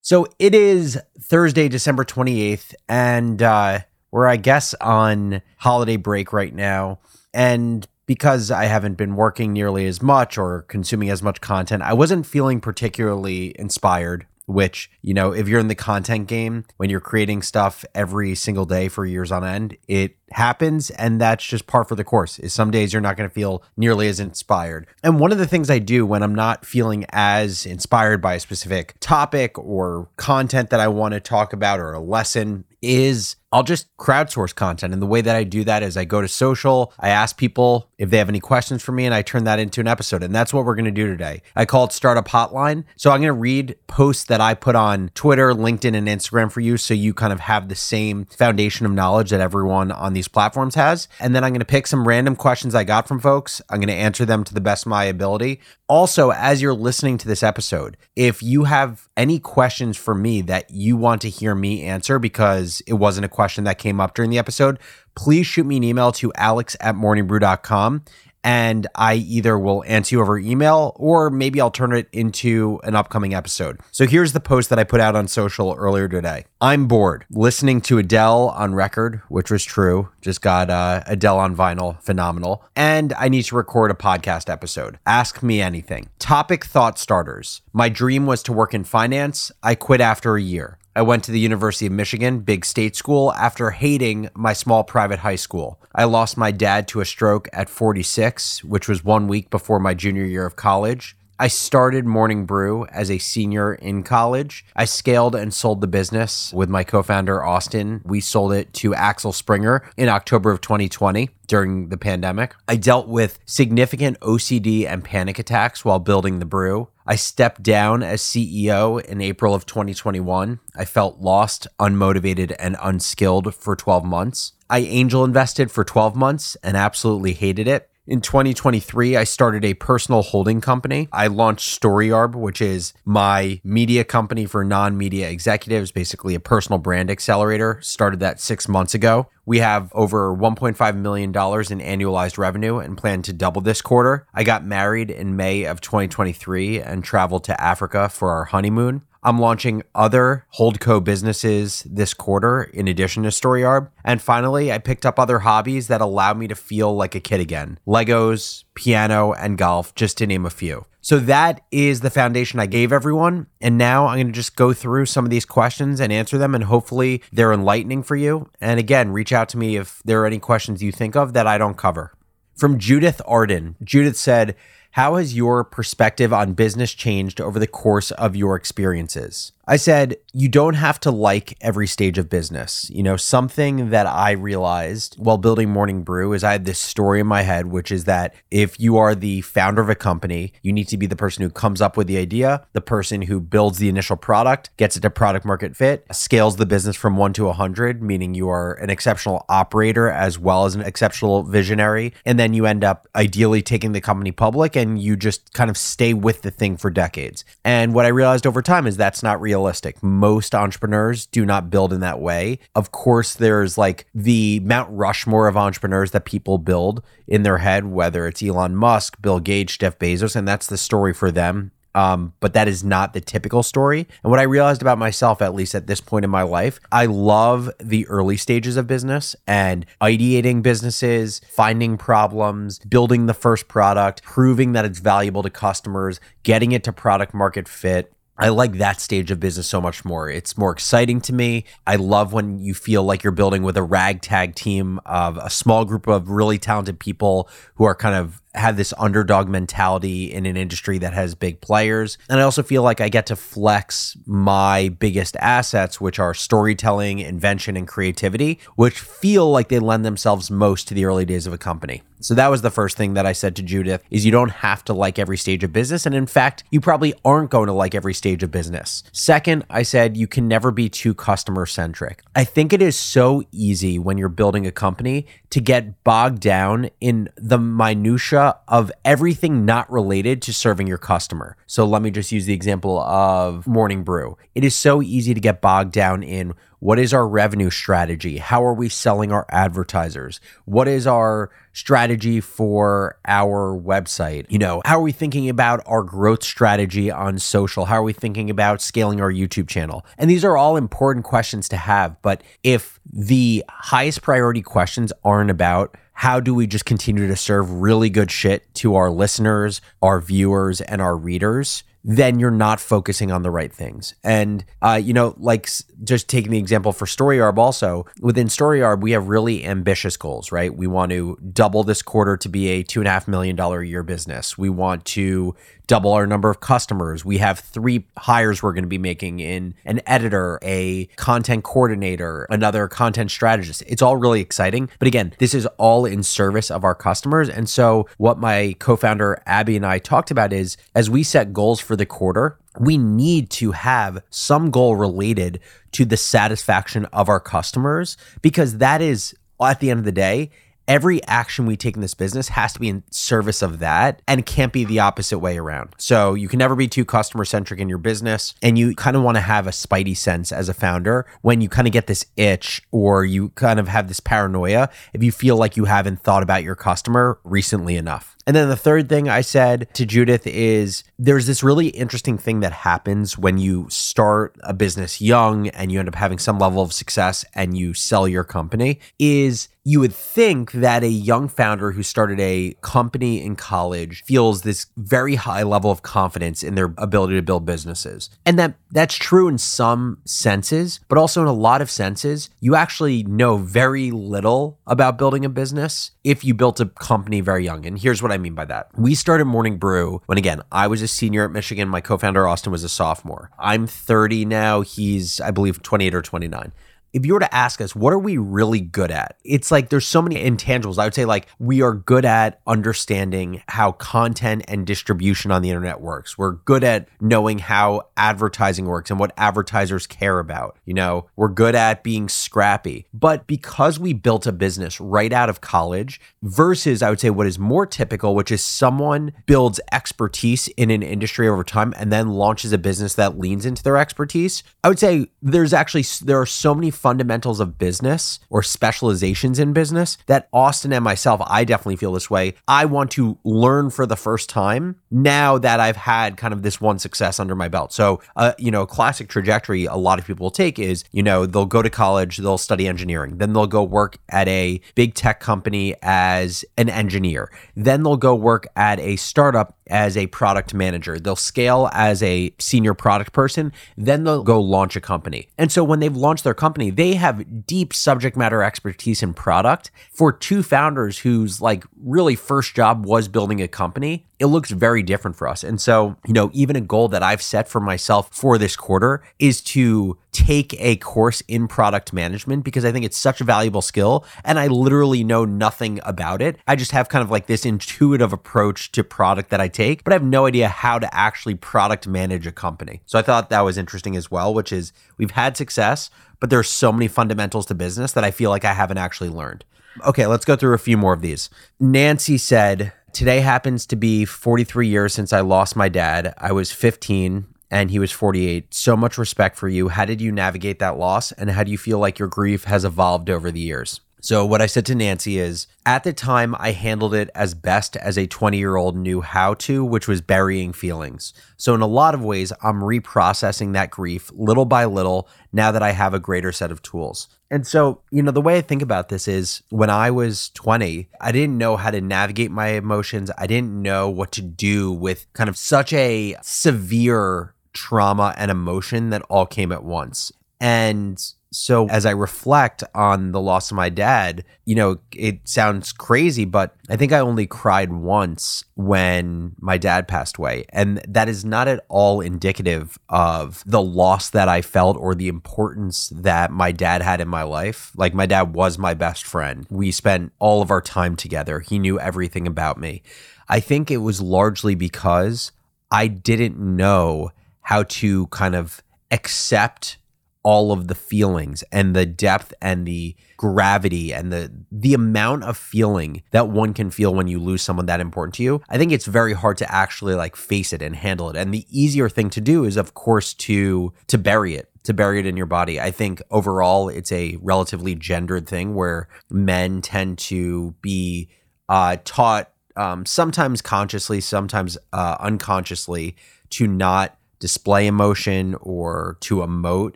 So 0.02 0.26
it 0.40 0.56
is 0.56 1.00
Thursday, 1.22 1.68
December 1.68 2.04
28th, 2.04 2.74
and 2.88 3.40
uh, 3.44 3.82
we're, 4.12 4.28
I 4.28 4.38
guess, 4.38 4.74
on 4.76 5.42
holiday 5.58 5.98
break 5.98 6.34
right 6.34 6.54
now. 6.54 7.00
And 7.34 7.88
because 8.06 8.50
I 8.50 8.66
haven't 8.66 8.96
been 8.96 9.16
working 9.16 9.54
nearly 9.54 9.86
as 9.86 10.02
much 10.02 10.38
or 10.38 10.64
consuming 10.64 11.10
as 11.10 11.22
much 11.22 11.42
content, 11.42 11.84
I 11.84 11.94
wasn't 11.94 12.26
feeling 12.26 12.60
particularly 12.60 13.56
inspired. 13.60 14.26
Which, 14.46 14.90
you 15.04 15.14
know, 15.14 15.32
if 15.32 15.48
you're 15.48 15.60
in 15.60 15.68
the 15.68 15.76
content 15.76 16.28
game, 16.28 16.66
when 16.78 16.90
you're 16.90 17.00
creating 17.00 17.44
stuff 17.44 17.86
every 17.94 18.34
single 18.34 18.66
day 18.66 18.88
for 18.88 19.06
years 19.06 19.32
on 19.32 19.46
end, 19.46 19.78
it 19.88 20.18
happens 20.32 20.90
and 20.92 21.20
that's 21.20 21.46
just 21.46 21.68
par 21.68 21.84
for 21.84 21.96
the 21.96 22.04
course 22.04 22.40
is 22.40 22.54
some 22.54 22.72
days 22.72 22.94
you're 22.94 23.02
not 23.02 23.18
going 23.18 23.30
to 23.30 23.34
feel 23.34 23.64
nearly 23.78 24.08
as 24.08 24.20
inspired 24.20 24.88
and 25.04 25.20
one 25.20 25.32
of 25.32 25.38
the 25.38 25.48
things 25.48 25.70
i 25.70 25.80
do 25.80 26.06
when 26.06 26.24
i'm 26.24 26.36
not 26.36 26.66
feeling 26.66 27.06
as 27.10 27.66
inspired 27.66 28.22
by 28.22 28.36
a 28.36 28.40
specific 28.40 28.96
topic 29.00 29.58
or 29.58 30.10
content 30.18 30.70
that 30.70 30.80
i 30.80 30.88
want 30.88 31.14
to 31.14 31.20
talk 31.20 31.54
about 31.54 31.80
or 31.80 31.94
a 31.94 32.00
lesson 32.00 32.66
is 32.82 33.36
I'll 33.52 33.64
just 33.64 33.96
crowdsource 33.98 34.54
content. 34.54 34.94
And 34.94 35.02
the 35.02 35.08
way 35.08 35.22
that 35.22 35.36
I 35.36 35.44
do 35.44 35.64
that 35.64 35.82
is 35.82 35.98
I 35.98 36.06
go 36.06 36.22
to 36.22 36.28
social, 36.28 36.94
I 37.00 37.10
ask 37.10 37.36
people 37.36 37.90
if 37.98 38.10
they 38.10 38.18
have 38.18 38.30
any 38.30 38.40
questions 38.40 38.84
for 38.84 38.92
me, 38.92 39.06
and 39.06 39.14
I 39.14 39.22
turn 39.22 39.44
that 39.46 39.60
into 39.60 39.82
an 39.82 39.88
episode. 39.88 40.22
And 40.22 40.34
that's 40.34 40.54
what 40.54 40.66
we're 40.66 40.76
going 40.76 40.86
to 40.86 40.92
do 40.92 41.08
today. 41.08 41.42
I 41.56 41.66
call 41.66 41.86
it 41.86 41.92
Startup 41.92 42.28
Hotline. 42.28 42.84
So 42.96 43.10
I'm 43.10 43.22
going 43.22 43.28
to 43.28 43.34
read 43.34 43.76
posts 43.88 44.26
that 44.26 44.40
I 44.40 44.54
put 44.54 44.76
on 44.76 45.10
Twitter, 45.16 45.54
LinkedIn, 45.54 45.96
and 45.96 46.08
Instagram 46.08 46.52
for 46.52 46.62
you. 46.62 46.78
So 46.78 46.94
you 46.94 47.14
kind 47.14 47.34
of 47.34 47.40
have 47.42 47.70
the 47.70 47.76
same 47.76 48.26
foundation 48.26 48.86
of 48.86 48.92
knowledge 48.92 49.32
that 49.32 49.42
everyone 49.42 49.92
on 49.92 50.14
these 50.20 50.28
platforms 50.28 50.76
has. 50.76 51.08
And 51.22 51.34
then 51.34 51.46
I'm 51.46 51.52
going 51.52 51.62
to 51.62 51.66
pick 51.66 51.88
some 51.88 52.06
random 52.06 52.36
questions 52.36 52.76
I 52.76 52.84
got 52.84 53.08
from 53.08 53.22
folks. 53.22 53.62
I'm 53.70 53.80
going 53.80 53.88
to 53.88 53.94
answer 53.94 54.26
them 54.26 54.44
to 54.44 54.54
the 54.54 54.60
best 54.60 54.86
of 54.86 54.90
my 54.90 55.06
ability. 55.06 55.62
Also, 55.88 56.32
as 56.32 56.62
you're 56.62 56.74
listening 56.74 57.18
to 57.20 57.28
this 57.28 57.42
episode, 57.42 57.96
if 58.18 58.44
you 58.44 58.66
have 58.66 59.08
any 59.16 59.40
questions 59.40 59.96
for 59.96 60.14
me 60.14 60.42
that 60.42 60.70
you 60.70 60.98
want 60.98 61.22
to 61.22 61.30
hear 61.30 61.56
me 61.56 61.84
answer 61.84 62.20
because 62.20 62.82
it 62.86 62.94
wasn't 62.94 63.26
a 63.26 63.30
question 63.30 63.64
that 63.64 63.78
came 63.78 64.02
up 64.02 64.14
during 64.14 64.30
the 64.30 64.38
episode, 64.38 64.78
please 65.16 65.48
shoot 65.48 65.66
me 65.66 65.78
an 65.78 65.84
email 65.84 66.12
to 66.12 66.32
alex 66.36 66.78
at 66.80 66.96
morningbrew.com 66.96 68.04
and 68.44 68.88
I 68.96 69.16
either 69.16 69.58
will 69.58 69.84
answer 69.88 70.16
you 70.16 70.22
over 70.22 70.38
email 70.38 70.94
or 70.96 71.30
maybe 71.30 71.60
I'll 71.60 71.72
turn 71.72 71.94
it 71.94 72.08
into 72.12 72.80
an 72.84 72.96
upcoming 72.96 73.34
episode. 73.34 73.80
So 73.92 74.06
here's 74.06 74.34
the 74.34 74.40
post 74.40 74.70
that 74.70 74.80
I 74.80 74.84
put 74.84 75.02
out 75.02 75.16
on 75.16 75.28
social 75.28 75.74
earlier 75.78 76.08
today. 76.08 76.46
I'm 76.62 76.88
bored 76.88 77.26
listening 77.30 77.82
to 77.82 77.98
Adele 77.98 78.50
on 78.50 78.76
record, 78.76 79.22
which 79.30 79.52
was 79.52 79.64
true. 79.64 80.10
Just 80.22 80.42
got 80.42 80.70
uh, 80.70 81.04
Adele 81.06 81.40
on 81.40 81.56
vinyl, 81.56 82.02
phenomenal. 82.02 82.64
And 82.76 83.14
I 83.14 83.30
need 83.30 83.44
to 83.44 83.56
record 83.56 83.92
a 83.92 83.96
podcast 83.96 84.50
episode. 84.50 85.00
Ask 85.06 85.42
me 85.44 85.62
anything. 85.62 86.10
Topic 86.20 86.66
thought 86.66 87.00
starters. 87.00 87.62
My 87.74 87.90
dream 87.90 88.26
was 88.26 88.44
to 88.44 88.54
work 88.54 88.74
in 88.74 88.84
finance. 88.84 89.52
I 89.64 89.76
quit 89.76 90.02
after 90.02 90.36
a 90.36 90.42
year. 90.42 90.78
I 91.00 91.02
went 91.02 91.24
to 91.24 91.32
the 91.32 91.40
University 91.40 91.86
of 91.86 91.94
Michigan, 91.94 92.42
big 92.42 92.66
state 92.66 92.94
school, 92.94 93.32
after 93.32 93.72
hating 93.72 94.28
my 94.36 94.52
small 94.52 94.84
private 94.84 95.20
high 95.20 95.38
school. 95.38 95.80
I 95.96 96.04
lost 96.04 96.36
my 96.36 96.52
dad 96.52 96.90
to 96.90 97.00
a 97.00 97.06
stroke 97.06 97.48
at 97.54 97.70
46, 97.70 98.66
which 98.66 98.90
was 98.90 99.02
one 99.02 99.30
week 99.30 99.50
before 99.50 99.80
my 99.80 99.94
junior 99.94 100.26
year 100.26 100.46
of 100.46 100.58
college. 100.58 101.16
I 101.42 101.48
started 101.48 102.06
Morning 102.06 102.46
Brew 102.46 102.86
as 102.88 103.10
a 103.10 103.18
senior 103.18 103.76
in 103.76 104.04
college. 104.04 104.66
I 104.76 104.84
scaled 104.84 105.36
and 105.36 105.54
sold 105.54 105.80
the 105.80 105.88
business 105.88 106.52
with 106.52 106.68
my 106.68 106.84
co 106.84 107.02
founder, 107.02 107.46
Austin. 107.46 108.02
We 108.04 108.20
sold 108.20 108.52
it 108.52 108.74
to 108.74 108.94
Axel 108.94 109.32
Springer 109.32 109.90
in 109.96 110.10
October 110.10 110.52
of 110.52 110.60
2020 110.60 111.30
during 111.48 111.88
the 111.88 111.98
pandemic. 111.98 112.56
I 112.68 112.76
dealt 112.76 113.08
with 113.08 113.40
significant 113.46 114.20
OCD 114.20 114.86
and 114.86 115.02
panic 115.02 115.40
attacks 115.40 115.86
while 115.86 116.00
building 116.00 116.40
the 116.40 116.46
brew. 116.46 116.90
I 117.10 117.16
stepped 117.16 117.64
down 117.64 118.04
as 118.04 118.22
CEO 118.22 119.04
in 119.04 119.20
April 119.20 119.56
of 119.56 119.66
2021. 119.66 120.60
I 120.76 120.86
felt 120.86 121.20
lost, 121.20 121.66
unmotivated, 121.80 122.56
and 122.60 122.78
unskilled 122.80 123.56
for 123.56 123.76
12 123.76 124.06
months. 124.06 124.54
I 124.70 124.82
angel 124.82 125.26
invested 125.26 125.72
for 125.72 125.84
12 125.84 126.16
months 126.16 126.56
and 126.62 126.78
absolutely 126.78 127.34
hated 127.34 127.68
it. 127.68 127.89
In 128.10 128.22
2023, 128.22 129.16
I 129.16 129.24
started 129.24 129.64
a 129.64 129.76
personal 129.76 130.24
holding 130.24 130.62
company. 130.62 131.08
I 131.12 131.28
launched 131.28 131.80
StoryArb, 131.80 132.34
which 132.34 132.60
is 132.60 132.92
my 133.06 133.62
media 133.64 134.04
company 134.04 134.48
for 134.48 134.66
non 134.66 134.98
media 134.98 135.30
executives, 135.30 135.92
basically 135.92 136.34
a 136.34 136.40
personal 136.40 136.80
brand 136.80 137.12
accelerator. 137.12 137.78
Started 137.84 138.20
that 138.22 138.40
six 138.40 138.68
months 138.68 138.96
ago. 138.96 139.30
We 139.46 139.60
have 139.60 139.92
over 139.94 140.36
$1.5 140.36 140.96
million 140.96 141.30
in 141.30 141.34
annualized 141.36 142.40
revenue 142.40 142.80
and 142.80 142.98
plan 142.98 143.22
to 143.22 143.32
double 143.32 143.62
this 143.62 143.80
quarter. 143.80 144.26
I 144.34 144.44
got 144.44 144.66
married 144.66 145.12
in 145.12 145.36
May 145.36 145.66
of 145.66 145.80
2023 145.80 146.82
and 146.82 147.04
traveled 147.04 147.44
to 147.44 147.62
Africa 147.62 148.10
for 148.10 148.32
our 148.32 148.46
honeymoon. 148.46 149.04
I'm 149.22 149.40
launching 149.40 149.84
other 149.94 150.46
Holdco 150.58 151.04
businesses 151.04 151.86
this 151.90 152.14
quarter 152.14 152.64
in 152.64 152.88
addition 152.88 153.24
to 153.24 153.30
StoryArb. 153.30 153.90
And 154.04 154.22
finally, 154.22 154.72
I 154.72 154.78
picked 154.78 155.06
up 155.06 155.20
other 155.20 155.40
hobbies 155.40 155.88
that 155.88 156.02
allow 156.02 156.34
me 156.34 156.48
to 156.48 156.56
feel 156.56 156.96
like 156.96 157.16
a 157.16 157.20
kid 157.20 157.40
again 157.40 157.80
Legos, 157.86 158.64
piano, 158.76 159.34
and 159.34 159.58
golf, 159.58 159.94
just 159.96 160.18
to 160.20 160.28
name 160.28 160.46
a 160.46 160.50
few. 160.50 160.86
So 161.02 161.18
that 161.20 161.62
is 161.72 162.02
the 162.02 162.10
foundation 162.10 162.60
I 162.60 162.66
gave 162.66 162.92
everyone. 162.92 163.48
And 163.62 163.78
now 163.78 164.08
I'm 164.08 164.18
going 164.18 164.28
to 164.28 164.34
just 164.34 164.56
go 164.56 164.74
through 164.74 165.06
some 165.06 165.26
of 165.26 165.32
these 165.32 165.46
questions 165.46 166.00
and 166.00 166.12
answer 166.12 166.38
them. 166.38 166.54
And 166.54 166.66
hopefully 166.66 167.24
they're 167.32 167.54
enlightening 167.54 168.04
for 168.04 168.16
you. 168.16 168.50
And 168.60 168.80
again, 168.80 169.12
reach 169.12 169.32
out 169.32 169.50
to 169.50 169.58
me 169.58 169.78
if 169.78 170.02
there 170.04 170.22
are 170.22 170.26
any 170.26 170.40
questions 170.40 170.84
you 170.84 170.92
think 170.92 171.16
of 171.16 171.34
that 171.34 171.48
I 171.48 171.58
don't 171.58 171.78
cover. 171.78 172.14
From 172.56 172.78
Judith 172.78 173.22
Arden, 173.26 173.78
Judith 173.82 174.18
said, 174.18 174.56
how 174.92 175.16
has 175.16 175.36
your 175.36 175.64
perspective 175.64 176.34
on 176.34 176.54
business 176.54 176.94
changed 176.94 177.40
over 177.40 177.60
the 177.60 177.68
course 177.68 178.12
of 178.12 178.36
your 178.36 178.56
experiences? 178.56 179.52
I 179.70 179.76
said, 179.76 180.18
you 180.34 180.50
don't 180.50 180.74
have 180.74 181.00
to 181.02 181.12
like 181.12 181.56
every 181.62 181.86
stage 181.86 182.18
of 182.18 182.28
business. 182.28 182.90
You 182.90 183.04
know, 183.04 183.18
something 183.18 183.92
that 183.92 184.08
I 184.08 184.32
realized 184.32 185.16
while 185.20 185.38
building 185.38 185.70
Morning 185.70 186.02
Brew 186.02 186.34
is 186.34 186.44
I 186.44 186.54
had 186.54 186.66
this 186.66 186.80
story 186.80 187.20
in 187.20 187.28
my 187.28 187.44
head, 187.44 187.68
which 187.68 187.92
is 187.92 188.06
that 188.06 188.34
if 188.50 188.80
you 188.80 188.98
are 188.98 189.14
the 189.14 189.42
founder 189.42 189.80
of 189.80 189.88
a 189.88 189.94
company, 189.94 190.54
you 190.64 190.74
need 190.74 190.88
to 190.88 190.98
be 190.98 191.06
the 191.06 191.16
person 191.16 191.44
who 191.44 191.52
comes 191.52 191.82
up 191.82 191.98
with 191.98 192.08
the 192.08 192.18
idea, 192.18 192.66
the 192.74 192.82
person 192.82 193.22
who 193.22 193.40
builds 193.40 193.78
the 193.78 193.90
initial 193.90 194.18
product, 194.18 194.76
gets 194.78 194.98
it 194.98 195.02
to 195.02 195.12
product 195.12 195.46
market 195.46 195.76
fit, 195.76 196.04
scales 196.12 196.56
the 196.56 196.66
business 196.66 196.96
from 196.96 197.16
one 197.16 197.34
to 197.34 197.44
a 197.44 197.50
100, 197.50 198.02
meaning 198.02 198.34
you 198.34 198.50
are 198.50 198.74
an 198.74 198.90
exceptional 198.90 199.46
operator 199.50 200.10
as 200.10 200.40
well 200.40 200.66
as 200.66 200.74
an 200.74 200.82
exceptional 200.82 201.44
visionary. 201.44 202.12
And 202.26 202.40
then 202.40 202.56
you 202.56 202.66
end 202.66 202.84
up 202.84 203.08
ideally 203.16 203.62
taking 203.62 203.92
the 203.92 204.02
company 204.02 204.32
public 204.32 204.76
and 204.76 205.00
you 205.00 205.16
just 205.16 205.54
kind 205.54 205.70
of 205.70 205.78
stay 205.78 206.16
with 206.16 206.42
the 206.42 206.50
thing 206.50 206.76
for 206.76 206.90
decades. 206.90 207.46
And 207.64 207.94
what 207.94 208.06
I 208.06 208.10
realized 208.10 208.48
over 208.48 208.64
time 208.64 208.88
is 208.88 208.98
that's 208.98 209.22
not 209.22 209.40
real 209.40 209.59
Most 210.02 210.56
entrepreneurs 210.56 211.26
do 211.26 211.46
not 211.46 211.70
build 211.70 211.94
in 211.94 212.00
that 212.02 212.20
way. 212.20 212.60
Of 212.76 212.92
course, 212.92 213.34
there's 213.34 213.78
like 213.78 214.06
the 214.14 214.60
Mount 214.62 214.90
Rushmore 214.92 215.48
of 215.48 215.58
entrepreneurs 215.58 216.12
that 216.12 216.26
people 216.26 216.58
build 216.58 217.04
in 217.28 217.44
their 217.44 217.60
head, 217.60 217.86
whether 217.86 218.28
it's 218.28 218.42
Elon 218.42 218.76
Musk, 218.76 219.22
Bill 219.22 219.40
Gates, 219.40 219.78
Jeff 219.78 220.00
Bezos, 220.00 220.36
and 220.36 220.48
that's 220.48 220.68
the 220.68 220.78
story 220.78 221.14
for 221.14 221.32
them. 221.32 221.72
Um, 221.96 222.34
but 222.40 222.54
that 222.54 222.68
is 222.68 222.84
not 222.84 223.14
the 223.14 223.22
typical 223.22 223.64
story. 223.64 224.08
And 224.24 224.30
what 224.30 224.40
I 224.40 224.44
realized 224.44 224.82
about 224.82 224.98
myself, 224.98 225.42
at 225.42 225.56
least 225.56 225.74
at 225.74 225.88
this 225.88 226.02
point 226.02 226.24
in 226.24 226.32
my 226.32 226.44
life, 226.44 226.80
I 226.92 227.08
love 227.08 227.70
the 227.80 228.08
early 228.08 228.38
stages 228.38 228.78
of 228.78 228.88
business 228.88 229.36
and 229.48 229.86
ideating 230.02 230.62
businesses, 230.62 231.42
finding 231.50 231.98
problems, 231.98 232.80
building 232.80 233.26
the 233.26 233.34
first 233.34 233.68
product, 233.68 234.22
proving 234.22 234.74
that 234.74 234.86
it's 234.86 235.00
valuable 235.00 235.42
to 235.44 235.50
customers, 235.50 236.20
getting 236.44 236.72
it 236.72 236.84
to 236.84 236.94
product 236.94 237.34
market 237.34 237.68
fit 237.68 238.14
I 238.42 238.50
like 238.50 238.78
that 238.78 239.02
stage 239.02 239.32
of 239.32 239.42
business 239.42 239.68
so 239.68 239.82
much 239.82 240.06
more. 240.06 240.30
It's 240.30 240.58
more 240.58 240.72
exciting 240.72 241.20
to 241.22 241.34
me. 241.34 241.66
I 241.86 241.98
love 241.98 242.32
when 242.32 242.58
you 242.58 242.74
feel 242.74 243.04
like 243.04 243.22
you're 243.22 243.32
building 243.32 243.64
with 243.64 243.76
a 243.76 243.84
ragtag 243.84 244.56
team 244.56 245.02
of 245.06 245.36
a 245.38 245.50
small 245.50 245.84
group 245.84 246.08
of 246.08 246.30
really 246.30 246.58
talented 246.58 247.02
people 247.02 247.50
who 247.76 247.84
are 247.84 247.96
kind 247.96 248.16
of 248.16 248.42
have 248.60 248.78
this 248.78 248.94
underdog 248.98 249.48
mentality 249.48 250.32
in 250.32 250.46
an 250.46 250.58
industry 250.58 250.98
that 251.00 251.14
has 251.14 251.36
big 251.36 251.62
players. 251.62 252.18
And 252.30 252.40
I 252.40 252.44
also 252.44 252.64
feel 252.64 252.84
like 252.84 253.02
I 253.02 253.10
get 253.10 253.26
to 253.28 253.36
flex 253.36 254.18
my 254.26 254.90
biggest 254.90 255.36
assets, 255.38 256.00
which 256.00 256.20
are 256.20 256.34
storytelling, 256.34 257.20
invention, 257.20 257.76
and 257.76 257.88
creativity, 257.88 258.60
which 258.76 259.00
feel 259.00 259.50
like 259.50 259.70
they 259.70 259.80
lend 259.80 260.06
themselves 260.06 260.52
most 260.52 260.88
to 260.90 260.94
the 260.94 261.06
early 261.06 261.26
days 261.26 261.48
of 261.48 261.54
a 261.54 261.58
company. 261.58 262.04
So 262.22 262.34
that 262.34 262.52
was 262.52 262.62
the 262.62 262.72
first 262.72 262.98
thing 262.98 263.14
that 263.14 263.26
I 263.26 263.32
said 263.32 263.56
to 263.56 263.64
Judith 263.64 264.04
is 264.10 264.26
you 264.26 264.32
don't 264.32 264.52
have 264.52 264.84
to 264.86 264.94
like 264.94 265.18
every 265.18 265.38
stage 265.38 265.64
of 265.64 265.72
business 265.72 266.06
and 266.06 266.14
in 266.14 266.28
fact, 266.28 266.64
you 266.70 266.82
probably 266.82 267.14
aren't 267.24 267.50
going 267.50 267.68
to 267.68 267.74
like 267.74 267.96
every 267.96 268.14
stage 268.14 268.44
of 268.44 268.52
business. 268.52 269.04
Second, 269.14 269.66
I 269.70 269.84
said 269.84 270.18
you 270.18 270.28
can 270.28 270.48
never 270.48 270.72
be 270.72 270.90
too 270.90 271.14
customer 271.14 271.66
centric. 271.66 272.22
I 272.36 272.44
think 272.44 272.74
it 272.74 272.82
is 272.82 272.98
so 272.98 273.44
easy 273.52 273.98
when 273.98 274.18
you're 274.18 274.28
building 274.28 274.68
a 274.68 274.72
company 274.72 275.28
to 275.52 275.62
get 275.62 276.04
bogged 276.04 276.42
down 276.42 276.90
in 277.00 277.30
the 277.38 277.58
minutia 277.58 278.49
of 278.68 278.92
everything 279.04 279.66
not 279.66 279.92
related 279.92 280.42
to 280.44 280.54
serving 280.54 280.88
your 280.88 280.98
customer. 280.98 281.58
So 281.68 281.86
let 281.86 282.02
me 282.02 282.12
just 282.12 282.32
use 282.32 282.46
the 282.46 282.54
example 282.54 283.00
of 283.00 283.68
Morning 283.68 284.04
Brew. 284.04 284.38
It 284.56 284.64
is 284.64 284.76
so 284.76 285.02
easy 285.02 285.34
to 285.34 285.40
get 285.40 285.62
bogged 285.62 285.92
down 285.92 286.24
in 286.24 286.54
what 286.80 287.00
is 287.00 287.14
our 287.14 287.28
revenue 287.28 287.70
strategy? 287.70 288.38
How 288.38 288.64
are 288.66 288.74
we 288.74 288.90
selling 288.90 289.32
our 289.32 289.46
advertisers? 289.50 290.40
What 290.66 290.88
is 290.88 291.06
our 291.06 291.52
strategy 291.74 292.40
for 292.40 293.18
our 293.26 293.78
website? 293.78 294.46
You 294.50 294.60
know, 294.60 294.82
how 294.86 295.00
are 295.00 295.04
we 295.04 295.12
thinking 295.12 295.50
about 295.50 295.82
our 295.86 296.04
growth 296.04 296.44
strategy 296.44 297.12
on 297.12 297.38
social? 297.40 297.86
How 297.86 297.96
are 297.96 298.04
we 298.04 298.14
thinking 298.14 298.50
about 298.50 298.82
scaling 298.82 299.20
our 299.20 299.32
YouTube 299.32 299.68
channel? 299.68 300.06
And 300.18 300.30
these 300.30 300.46
are 300.46 300.56
all 300.56 300.78
important 300.78 301.26
questions 301.26 301.68
to 301.70 301.78
have. 301.78 302.22
But 302.22 302.44
if 302.64 303.00
the 303.12 303.64
highest 303.70 304.22
priority 304.22 304.62
questions 304.62 305.12
aren't 305.24 305.52
about 305.52 305.98
how 306.14 306.40
do 306.40 306.54
we 306.54 306.68
just 306.68 306.86
continue 306.86 307.28
to 307.28 307.36
serve 307.36 307.72
really 307.72 308.10
good 308.10 308.30
shit 308.30 308.74
to 308.76 308.96
our 308.96 309.10
listeners, 309.10 309.80
our 310.02 310.20
viewers, 310.20 310.82
and 310.82 311.02
our 311.02 311.16
readers? 311.16 311.84
Then 312.04 312.40
you're 312.40 312.52
not 312.52 312.80
focusing 312.80 313.32
on 313.32 313.44
the 313.44 313.52
right 313.52 313.74
things. 313.74 314.16
And, 314.24 314.64
uh, 314.82 315.00
you 315.02 315.14
know, 315.14 315.36
like 315.38 315.70
just 316.04 316.30
taking 316.30 316.52
the 316.52 316.58
example 316.58 316.92
for 316.92 317.06
StoryArb 317.06 317.58
also, 317.58 318.06
within 318.22 318.48
StoryArb, 318.48 319.02
we 319.02 319.12
have 319.12 319.28
really 319.28 319.66
ambitious 319.66 320.18
goals, 320.18 320.52
right? 320.52 320.74
We 320.74 320.88
want 320.88 321.12
to 321.12 321.38
double 321.54 321.84
this 321.84 322.02
quarter 322.02 322.38
to 322.38 322.50
be 322.50 322.68
a 322.70 322.84
two 322.84 323.02
and 323.02 323.08
a 323.08 323.12
half 323.12 323.28
million 323.28 323.56
dollar 323.56 323.82
a 323.82 323.88
year 323.88 324.04
business. 324.04 324.58
We 324.58 324.70
want 324.70 325.06
to 325.06 325.56
double 325.90 326.14
our 326.14 326.28
number 326.28 326.52
of 326.52 326.60
customers. 326.60 327.26
We 327.26 327.40
have 327.40 327.60
three 327.60 328.06
hires 328.16 328.62
we're 328.62 328.74
going 328.74 328.84
to 328.84 328.90
be 328.90 329.00
making 329.00 329.40
in 329.40 329.74
an 329.86 330.02
editor, 330.06 330.60
a 330.62 331.08
content 331.16 331.64
coordinator, 331.64 332.46
another 332.52 332.88
content 332.88 333.32
strategist. 333.32 333.82
It's 333.88 334.04
all 334.04 334.16
really 334.16 334.40
exciting. 334.40 334.88
But 335.00 335.08
again, 335.08 335.34
this 335.40 335.56
is 335.56 335.66
all 335.78 336.06
in 336.06 336.22
service 336.22 336.70
of 336.70 336.84
our 336.84 336.94
customers. 336.94 337.50
And 337.50 337.68
so, 337.68 338.08
what 338.18 338.38
my 338.38 338.76
co 338.78 338.96
founder 338.96 339.42
Abby 339.48 339.76
and 339.76 339.86
I 339.86 339.98
talked 339.98 340.30
about 340.30 340.54
is 340.54 340.78
as 340.94 341.10
we 341.10 341.24
set 341.24 341.54
goals 341.54 341.80
for 341.90 341.96
the 341.96 342.06
quarter, 342.06 342.56
we 342.80 343.00
need 343.00 343.50
to 343.50 343.72
have 343.72 344.22
some 344.30 344.70
goal 344.70 344.96
related 344.96 345.60
to 345.94 346.06
the 346.06 346.18
satisfaction 346.18 347.06
of 347.06 347.30
our 347.30 347.40
customers 347.40 348.16
because 348.44 348.78
that 348.78 349.02
is 349.02 349.34
at 349.60 349.80
the 349.80 349.90
end 349.90 349.98
of 349.98 350.06
the 350.06 350.12
day 350.12 350.52
every 350.88 351.24
action 351.26 351.66
we 351.68 351.76
take 351.78 351.96
in 351.96 352.02
this 352.02 352.16
business 352.16 352.50
has 352.50 352.74
to 352.74 352.80
be 352.80 352.90
in 352.90 353.04
service 353.12 353.62
of 353.62 353.80
that 353.80 354.22
and 354.28 354.46
can't 354.46 354.74
be 354.74 354.84
the 354.84 355.00
opposite 355.00 355.38
way 355.38 355.58
around. 355.58 355.94
So 355.98 356.34
you 356.34 356.48
can 356.48 356.58
never 356.58 356.76
be 356.76 356.88
too 356.88 357.06
customer 357.06 357.46
centric 357.46 357.80
in 357.80 357.90
your 357.90 358.00
business. 358.00 358.56
And 358.62 358.78
you 358.78 358.96
kind 358.96 359.16
of 359.16 359.22
want 359.22 359.38
to 359.38 359.42
have 359.42 359.68
a 359.68 359.72
spidey 359.72 360.18
sense 360.18 360.52
as 360.52 360.68
a 360.68 360.74
founder 360.74 361.28
when 361.42 361.62
you 361.62 361.70
kind 361.70 361.88
of 361.88 361.94
get 361.94 362.08
this 362.08 362.26
itch 362.38 362.82
or 362.92 363.24
you 363.24 363.50
kind 363.50 363.80
of 363.80 363.88
have 363.88 364.08
this 364.08 364.20
paranoia 364.20 364.90
if 365.14 365.24
you 365.24 365.32
feel 365.32 365.58
like 365.58 365.78
you 365.78 365.86
haven't 365.86 366.22
thought 366.22 366.42
about 366.42 366.64
your 366.64 366.76
customer 366.76 367.40
recently 367.44 367.96
enough. 367.96 368.36
And 368.50 368.56
then 368.56 368.68
the 368.68 368.76
third 368.76 369.10
thing 369.10 369.30
I 369.30 369.42
said 369.42 369.88
to 369.94 370.08
Judith 370.08 370.48
is 370.48 371.04
there's 371.20 371.46
this 371.46 371.62
really 371.62 371.90
interesting 371.90 372.36
thing 372.36 372.62
that 372.62 372.72
happens 372.72 373.38
when 373.38 373.60
you 373.60 373.86
start 373.92 374.56
a 374.64 374.74
business 374.74 375.22
young 375.22 375.68
and 375.68 375.92
you 375.92 376.00
end 376.00 376.10
up 376.10 376.16
having 376.16 376.40
some 376.40 376.58
level 376.58 376.82
of 376.82 376.92
success 376.92 377.46
and 377.54 377.78
you 377.78 377.94
sell 377.94 378.28
your 378.28 378.44
company 378.44 379.02
is 379.20 379.70
you 379.84 380.00
would 380.00 380.14
think 380.14 380.72
that 380.72 381.04
a 381.04 381.10
young 381.10 381.48
founder 381.48 381.92
who 381.92 382.04
started 382.04 382.40
a 382.40 382.76
company 382.82 383.42
in 383.42 383.56
college 383.56 384.24
feels 384.24 384.62
this 384.62 384.88
very 384.98 385.36
high 385.36 385.64
level 385.64 385.90
of 385.90 386.02
confidence 386.02 386.64
in 386.64 386.76
their 386.76 386.94
ability 386.98 387.36
to 387.36 387.42
build 387.42 387.66
businesses. 387.66 388.30
And 388.46 388.60
that 388.60 388.76
that's 388.92 389.16
true 389.16 389.48
in 389.48 389.58
some 389.58 390.20
senses, 390.26 391.00
but 391.08 391.18
also 391.18 391.42
in 391.42 391.48
a 391.48 391.54
lot 391.54 391.82
of 391.82 391.90
senses, 391.90 392.50
you 392.60 392.76
actually 392.76 393.24
know 393.24 393.58
very 393.58 394.12
little 394.12 394.80
about 394.86 395.18
building 395.18 395.46
a 395.46 395.50
business 395.50 396.12
if 396.24 396.44
you 396.44 396.54
built 396.54 396.80
a 396.80 396.86
company 396.86 397.42
very 397.42 397.64
young. 397.64 397.86
And 397.86 397.98
here's 397.98 398.22
what 398.22 398.32
I 398.32 398.38
mean 398.40 398.56
by 398.56 398.66
that. 398.66 398.90
We 398.98 399.16
started 399.16 399.46
Morning 399.46 399.78
Brew 399.78 400.22
when 400.26 400.38
again, 400.38 400.62
I 400.72 400.88
was 400.88 401.02
a 401.02 401.08
senior 401.08 401.46
at 401.46 401.52
Michigan, 401.52 401.88
my 401.90 402.02
co-founder 402.02 402.48
Austin 402.48 402.72
was 402.72 402.84
a 402.84 402.90
sophomore. 402.90 403.52
I'm 403.60 403.88
30 403.88 404.46
now, 404.46 404.82
he's 404.82 405.40
I 405.42 405.52
believe 405.52 405.82
28 405.82 406.16
or 406.16 406.22
29 406.22 406.74
if 407.14 407.26
you 407.26 407.34
were 407.34 407.40
to 407.40 407.56
ask 407.56 407.82
us, 407.82 407.96
what 407.96 408.14
are 408.14 408.20
we 408.20 408.38
really 408.38 408.80
good 408.80 409.12
at? 409.12 409.38
It's 409.44 409.72
like 409.72 409.90
there's 409.90 410.08
so 410.08 410.22
many 410.22 410.36
intangibles. 410.36 410.98
I 410.98 411.06
would 411.06 411.14
say, 411.14 411.26
like, 411.26 411.48
we 411.58 411.82
are 411.82 411.94
good 411.94 412.26
at 412.26 412.62
understanding 412.68 413.62
how 413.68 413.94
content 413.94 414.66
and 414.68 414.86
distribution 414.86 415.52
on 415.52 415.62
the 415.62 415.70
internet 415.70 416.02
works. 416.02 416.38
We're 416.38 416.52
good 416.52 416.84
at 416.84 417.08
knowing 417.20 417.60
how 417.60 418.04
advertising 418.18 418.86
works 418.86 419.10
and 419.10 419.20
what 419.20 419.34
advertisers 419.38 420.08
care 420.08 420.40
about. 420.40 420.78
You 420.86 420.94
know, 420.94 421.28
we're 421.36 421.50
good 421.50 421.76
at 421.76 422.04
being 422.04 422.30
scrappy. 422.30 423.08
But 423.14 423.48
because 423.48 424.00
we 424.00 424.14
built 424.14 424.46
a 424.46 424.52
business 424.52 425.00
right 425.00 425.34
out 425.34 425.50
of 425.50 425.62
college 425.62 426.22
versus, 426.44 427.02
I 427.02 427.10
would 427.10 427.20
say, 427.20 427.30
what 427.30 427.48
is 427.48 427.58
more 427.60 427.86
typical, 427.86 428.36
which 428.36 428.52
is 428.52 428.64
someone 428.64 429.34
builds 429.46 429.80
expertise 429.92 430.68
in 430.70 430.92
an 430.92 431.04
industry 431.04 431.48
over 431.48 431.64
time 431.64 431.94
and 431.98 432.12
then 432.12 432.30
launches 432.30 432.72
a 432.72 432.78
business 432.78 433.16
that 433.16 433.40
leans 433.40 433.66
into 433.66 433.84
their 433.84 433.98
expertise, 433.98 434.64
I 434.84 434.90
would 434.90 435.00
say 435.00 435.28
there's 435.42 435.74
actually, 435.74 436.06
there 436.24 436.40
are 436.40 436.46
so 436.46 436.76
many 436.76 436.92
fundamentals 437.00 437.60
of 437.60 437.78
business 437.78 438.40
or 438.50 438.62
specializations 438.62 439.58
in 439.58 439.74
business 439.74 440.18
that 440.28 440.50
Austin 440.52 440.92
and 440.92 441.04
myself, 441.04 441.42
I 441.46 441.64
definitely 441.64 441.96
feel 441.96 442.12
this 442.12 442.30
way. 442.30 442.56
I 442.68 442.86
want 442.86 443.12
to 443.12 443.38
learn 443.44 443.90
for 443.90 444.06
the 444.06 444.18
first 444.18 444.50
time 444.50 444.98
now 445.10 445.58
that 445.58 445.80
I've 445.80 445.96
had 445.96 446.38
kind 446.38 446.54
of 446.54 446.62
this 446.62 446.82
one 446.82 447.00
success 447.00 447.40
under 447.40 447.56
my 447.56 447.70
belt. 447.70 447.94
So, 447.94 448.22
uh, 448.36 448.54
you 448.58 448.70
know, 448.70 448.86
classic 448.86 449.30
trajectory 449.30 449.86
a 449.86 449.96
lot 449.96 450.20
of 450.20 450.26
people 450.26 450.46
will 450.46 450.52
take 450.52 450.78
is, 450.78 451.04
you 451.12 451.24
know, 451.24 451.46
they'll 451.46 451.66
go 451.66 451.82
to 451.82 451.90
college, 451.90 452.38
they'll 452.38 452.58
study 452.58 452.88
engineering, 452.88 453.38
then 453.38 453.54
they'll 453.54 453.68
go 453.68 453.84
work 453.84 454.18
at 454.30 454.48
a 454.48 454.82
big 454.96 455.14
tech 455.14 455.40
company 455.40 455.96
as 456.02 456.66
an 456.78 456.90
engineer, 456.90 457.52
then 457.76 458.04
they'll 458.04 458.18
go 458.18 458.36
work 458.36 458.68
at 458.76 459.00
a 459.00 459.16
startup 459.16 459.79
as 459.90 460.16
a 460.16 460.28
product 460.28 460.74
manager. 460.74 461.20
They'll 461.20 461.36
scale 461.36 461.90
as 461.94 462.22
a 462.24 462.54
senior 462.60 462.94
product 462.94 463.34
person, 463.34 463.74
then 463.98 464.24
they'll 464.24 464.44
go 464.44 464.62
launch 464.62 464.96
a 464.96 465.02
company. 465.02 465.50
And 465.58 465.72
so 465.72 465.84
when 465.84 466.00
they've 466.00 466.16
launched 466.16 466.44
their 466.44 466.54
company, 466.54 466.90
they 466.90 467.14
have 467.16 467.66
deep 467.66 467.94
subject 467.94 468.38
matter 468.38 468.64
expertise 468.64 469.24
in 469.24 469.34
product. 469.34 469.92
For 470.12 470.32
two 470.32 470.64
founders 470.64 471.20
whose 471.20 471.62
like 471.62 471.84
really 472.02 472.36
first 472.36 472.76
job 472.76 473.06
was 473.06 473.28
building 473.28 473.62
a 473.62 473.68
company, 473.68 474.26
it 474.40 474.46
looks 474.46 474.72
very 474.72 475.04
different 475.04 475.36
for 475.36 475.48
us. 475.48 475.64
And 475.64 475.82
so, 475.82 476.16
you 476.26 476.34
know, 476.34 476.50
even 476.54 476.76
a 476.76 476.82
goal 476.82 477.10
that 477.10 477.22
I've 477.24 477.42
set 477.42 477.68
for 477.68 477.82
myself 477.82 478.34
for 478.34 478.58
this 478.58 478.76
quarter 478.76 479.22
is 479.38 479.62
to 479.62 480.18
take 480.32 480.76
a 480.80 480.96
course 480.98 481.42
in 481.48 481.68
product 481.68 482.14
management 482.14 482.64
because 482.64 482.86
I 482.86 482.92
think 482.92 483.06
it's 483.06 483.18
such 483.18 483.42
a 483.42 483.44
valuable 483.44 483.82
skill 483.82 484.26
and 484.44 484.60
I 484.60 484.68
literally 484.68 485.24
know 485.24 485.46
nothing 485.46 486.00
about 486.04 486.42
it. 486.42 486.58
I 486.68 486.76
just 486.76 486.92
have 486.92 487.10
kind 487.10 487.24
of 487.24 487.32
like 487.32 487.48
this 487.48 487.66
intuitive 487.66 488.32
approach 488.32 488.92
to 488.94 489.04
product 489.04 489.50
that 489.50 489.62
I 489.62 489.68
take, 489.68 490.04
but 490.04 490.14
I 490.14 490.16
have 490.16 490.24
no 490.24 490.46
idea 490.46 490.68
how 490.68 491.00
to 491.00 491.14
actually 491.16 491.56
product 491.56 492.08
manage 492.08 492.46
a 492.46 492.52
company. 492.52 493.02
So 493.06 493.18
I 493.18 493.22
thought 493.22 493.50
that 493.50 493.62
was 493.62 493.78
interesting 493.78 494.16
as 494.16 494.30
well, 494.30 494.54
which 494.54 494.72
is 494.72 494.94
we've 495.18 495.32
had 495.32 495.58
success, 495.58 496.10
but 496.40 496.50
there's 496.50 496.70
so 496.70 496.92
many 496.92 497.08
fundamentals 497.08 497.66
to 497.68 497.76
business 497.76 498.12
that 498.14 498.24
I 498.24 498.32
feel 498.32 498.50
like 498.50 498.66
I 498.66 498.74
haven't 498.74 498.98
actually 498.98 499.30
learned. 499.30 499.66
Okay, 500.06 500.28
let's 500.28 500.46
go 500.46 500.56
through 500.56 500.76
a 500.76 500.80
few 500.80 500.98
more 500.98 501.14
of 501.14 501.22
these. 501.22 501.50
Nancy 501.80 502.38
said, 502.38 502.94
Today 503.12 503.40
happens 503.40 503.88
to 503.88 503.96
be 503.96 504.24
43 504.24 504.88
years 504.88 505.14
since 505.14 505.34
I 505.34 505.40
lost 505.42 505.76
my 505.76 505.90
dad. 505.90 506.34
I 506.38 506.52
was 506.52 506.72
15 506.72 507.48
and 507.72 507.92
he 507.92 508.00
was 508.00 508.12
48. 508.12 508.74
So 508.74 508.96
much 508.96 509.18
respect 509.18 509.58
for 509.58 509.68
you. 509.68 509.90
How 509.90 510.06
did 510.06 510.22
you 510.22 510.32
navigate 510.32 510.80
that 510.80 510.98
loss? 510.98 511.32
And 511.32 511.52
how 511.52 511.64
do 511.64 511.72
you 511.72 511.78
feel 511.78 512.00
like 512.00 512.20
your 512.20 512.28
grief 512.28 512.66
has 512.66 512.86
evolved 512.86 513.30
over 513.30 513.52
the 513.52 513.60
years? 513.60 514.02
So, 514.22 514.46
what 514.46 514.62
I 514.62 514.66
said 514.66 514.86
to 514.88 514.96
Nancy 514.96 515.40
is 515.40 515.68
at 515.86 516.04
the 516.04 516.12
time, 516.12 516.54
I 516.60 516.72
handled 516.72 517.14
it 517.14 517.30
as 517.34 517.54
best 517.54 517.96
as 517.96 518.18
a 518.18 518.28
20 518.28 518.58
year 518.58 518.76
old 518.76 518.98
knew 518.98 519.22
how 519.22 519.54
to, 519.56 519.86
which 519.86 520.10
was 520.10 520.20
burying 520.20 520.74
feelings. 520.74 521.34
So, 521.56 521.74
in 521.74 521.80
a 521.80 521.88
lot 521.88 522.14
of 522.14 522.22
ways, 522.22 522.52
I'm 522.62 522.82
reprocessing 522.82 523.72
that 523.74 523.92
grief 523.92 524.30
little 524.34 524.66
by 524.66 524.84
little 524.86 525.30
now 525.54 525.72
that 525.72 525.82
I 525.82 525.92
have 525.92 526.14
a 526.14 526.20
greater 526.20 526.52
set 526.52 526.70
of 526.70 526.82
tools. 526.82 527.30
And 527.50 527.66
so, 527.66 528.02
you 528.12 528.22
know, 528.22 528.32
the 528.32 528.42
way 528.42 528.58
I 528.58 528.62
think 528.62 528.82
about 528.82 529.10
this 529.10 529.28
is 529.28 529.64
when 529.70 529.90
I 529.90 530.12
was 530.12 530.50
20, 530.50 531.10
I 531.20 531.32
didn't 531.32 531.58
know 531.58 531.78
how 531.78 531.90
to 531.90 532.02
navigate 532.02 532.52
my 532.52 532.68
emotions. 532.70 533.32
I 533.38 533.48
didn't 533.48 533.82
know 533.82 534.10
what 534.10 534.32
to 534.34 534.42
do 534.42 534.92
with 534.92 535.26
kind 535.34 535.50
of 535.50 535.58
such 535.58 535.94
a 535.94 536.36
severe 536.44 537.56
trauma 537.74 538.34
and 538.38 538.52
emotion 538.52 539.10
that 539.10 539.22
all 539.24 539.46
came 539.46 539.72
at 539.72 539.84
once. 539.84 540.32
And 540.60 541.22
so 541.52 541.88
as 541.88 542.06
I 542.06 542.12
reflect 542.12 542.84
on 542.94 543.32
the 543.32 543.42
loss 543.42 543.72
of 543.72 543.78
my 543.78 543.90
dad, 543.90 544.44
you 544.66 544.76
know, 544.76 545.00
it 545.12 545.48
sounds 545.48 545.92
crazy, 545.92 546.46
but 546.46 546.76
I 546.90 546.96
think 546.96 547.12
I 547.12 547.20
only 547.20 547.48
cried 547.48 547.92
once 547.92 548.64
when 548.76 549.56
my 549.60 549.78
dad 549.78 550.08
passed 550.08 550.38
away. 550.38 550.66
And 550.70 551.02
that 551.08 551.28
is 551.28 551.44
not 551.44 551.68
at 551.68 551.84
all 551.90 552.22
indicative 552.22 553.00
of 553.10 553.64
the 553.66 553.82
loss 553.82 554.30
that 554.30 554.48
I 554.48 554.62
felt 554.62 554.96
or 554.98 555.16
the 555.16 555.28
importance 555.28 556.10
that 556.10 556.52
my 556.52 556.72
dad 556.72 557.02
had 557.02 557.20
in 557.20 557.28
my 557.28 557.44
life. 557.44 557.92
Like 557.96 558.14
my 558.14 558.28
dad 558.28 558.54
was 558.54 558.78
my 558.78 558.94
best 558.94 559.26
friend. 559.26 559.66
We 559.72 559.92
spent 559.92 560.32
all 560.38 560.62
of 560.62 560.70
our 560.70 560.82
time 560.82 561.16
together. 561.16 561.62
He 561.62 561.80
knew 561.80 562.00
everything 562.00 562.46
about 562.46 562.80
me. 562.80 563.02
I 563.48 563.60
think 563.60 563.90
it 563.90 563.98
was 563.98 564.22
largely 564.22 564.76
because 564.76 565.52
I 565.90 566.06
didn't 566.08 566.60
know 566.60 567.32
how 567.70 567.84
to 567.84 568.26
kind 568.28 568.56
of 568.56 568.82
accept 569.12 569.98
all 570.42 570.72
of 570.72 570.88
the 570.88 570.96
feelings 570.96 571.64
and 571.72 571.96
the 571.96 572.04
depth 572.04 572.52
and 572.64 572.88
the 572.88 573.16
gravity 573.38 574.12
and 574.12 574.34
the 574.34 574.52
the 574.72 574.96
amount 574.96 575.44
of 575.44 575.56
feeling 575.56 576.24
that 576.32 576.50
one 576.50 576.74
can 576.74 576.90
feel 576.90 577.14
when 577.14 577.28
you 577.28 577.38
lose 577.38 577.62
someone 577.62 577.86
that 577.86 578.00
important 578.00 578.34
to 578.34 578.42
you. 578.42 578.60
I 578.70 578.80
think 578.80 578.92
it's 578.92 579.06
very 579.06 579.34
hard 579.34 579.58
to 579.58 579.72
actually 579.72 580.16
like 580.16 580.36
face 580.36 580.74
it 580.74 580.82
and 580.82 580.96
handle 580.96 581.30
it. 581.30 581.36
And 581.36 581.54
the 581.54 581.68
easier 581.70 582.10
thing 582.10 582.32
to 582.32 582.42
do 582.42 582.66
is 582.66 582.76
of 582.76 582.96
course 582.96 583.36
to 583.36 583.94
to 584.08 584.18
bury 584.18 584.56
it 584.56 584.72
to 584.86 584.94
bury 584.96 585.20
it 585.20 585.28
in 585.28 585.38
your 585.38 585.46
body. 585.46 585.80
I 585.80 585.92
think 585.92 586.24
overall 586.32 586.90
it's 586.90 587.12
a 587.12 587.38
relatively 587.40 587.94
gendered 587.94 588.48
thing 588.48 588.74
where 588.74 589.10
men 589.30 589.84
tend 589.84 590.18
to 590.30 590.74
be 590.82 591.30
uh, 591.68 591.98
taught 592.04 592.52
um, 592.76 593.06
sometimes 593.06 593.62
consciously 593.62 594.22
sometimes 594.22 594.76
uh, 594.92 595.18
unconsciously 595.20 596.16
to 596.50 596.66
not 596.66 597.19
display 597.40 597.88
emotion 597.88 598.56
or 598.62 599.18
to 599.22 599.38
emote. 599.38 599.96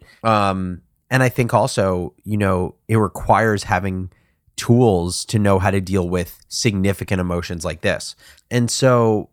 Um, 0.24 0.82
and 1.10 1.22
I 1.22 1.30
think 1.30 1.54
also, 1.54 2.14
you 2.24 2.38
know, 2.38 2.76
it 2.88 2.96
requires 2.96 3.64
having 3.64 4.12
tools 4.56 5.26
to 5.26 5.40
know 5.40 5.60
how 5.60 5.72
to 5.72 5.82
deal 5.82 6.08
with 6.08 6.40
significant 6.48 7.20
emotions 7.20 7.66
like 7.66 7.82
this. 7.82 8.16
And 8.50 8.70
so 8.70 9.30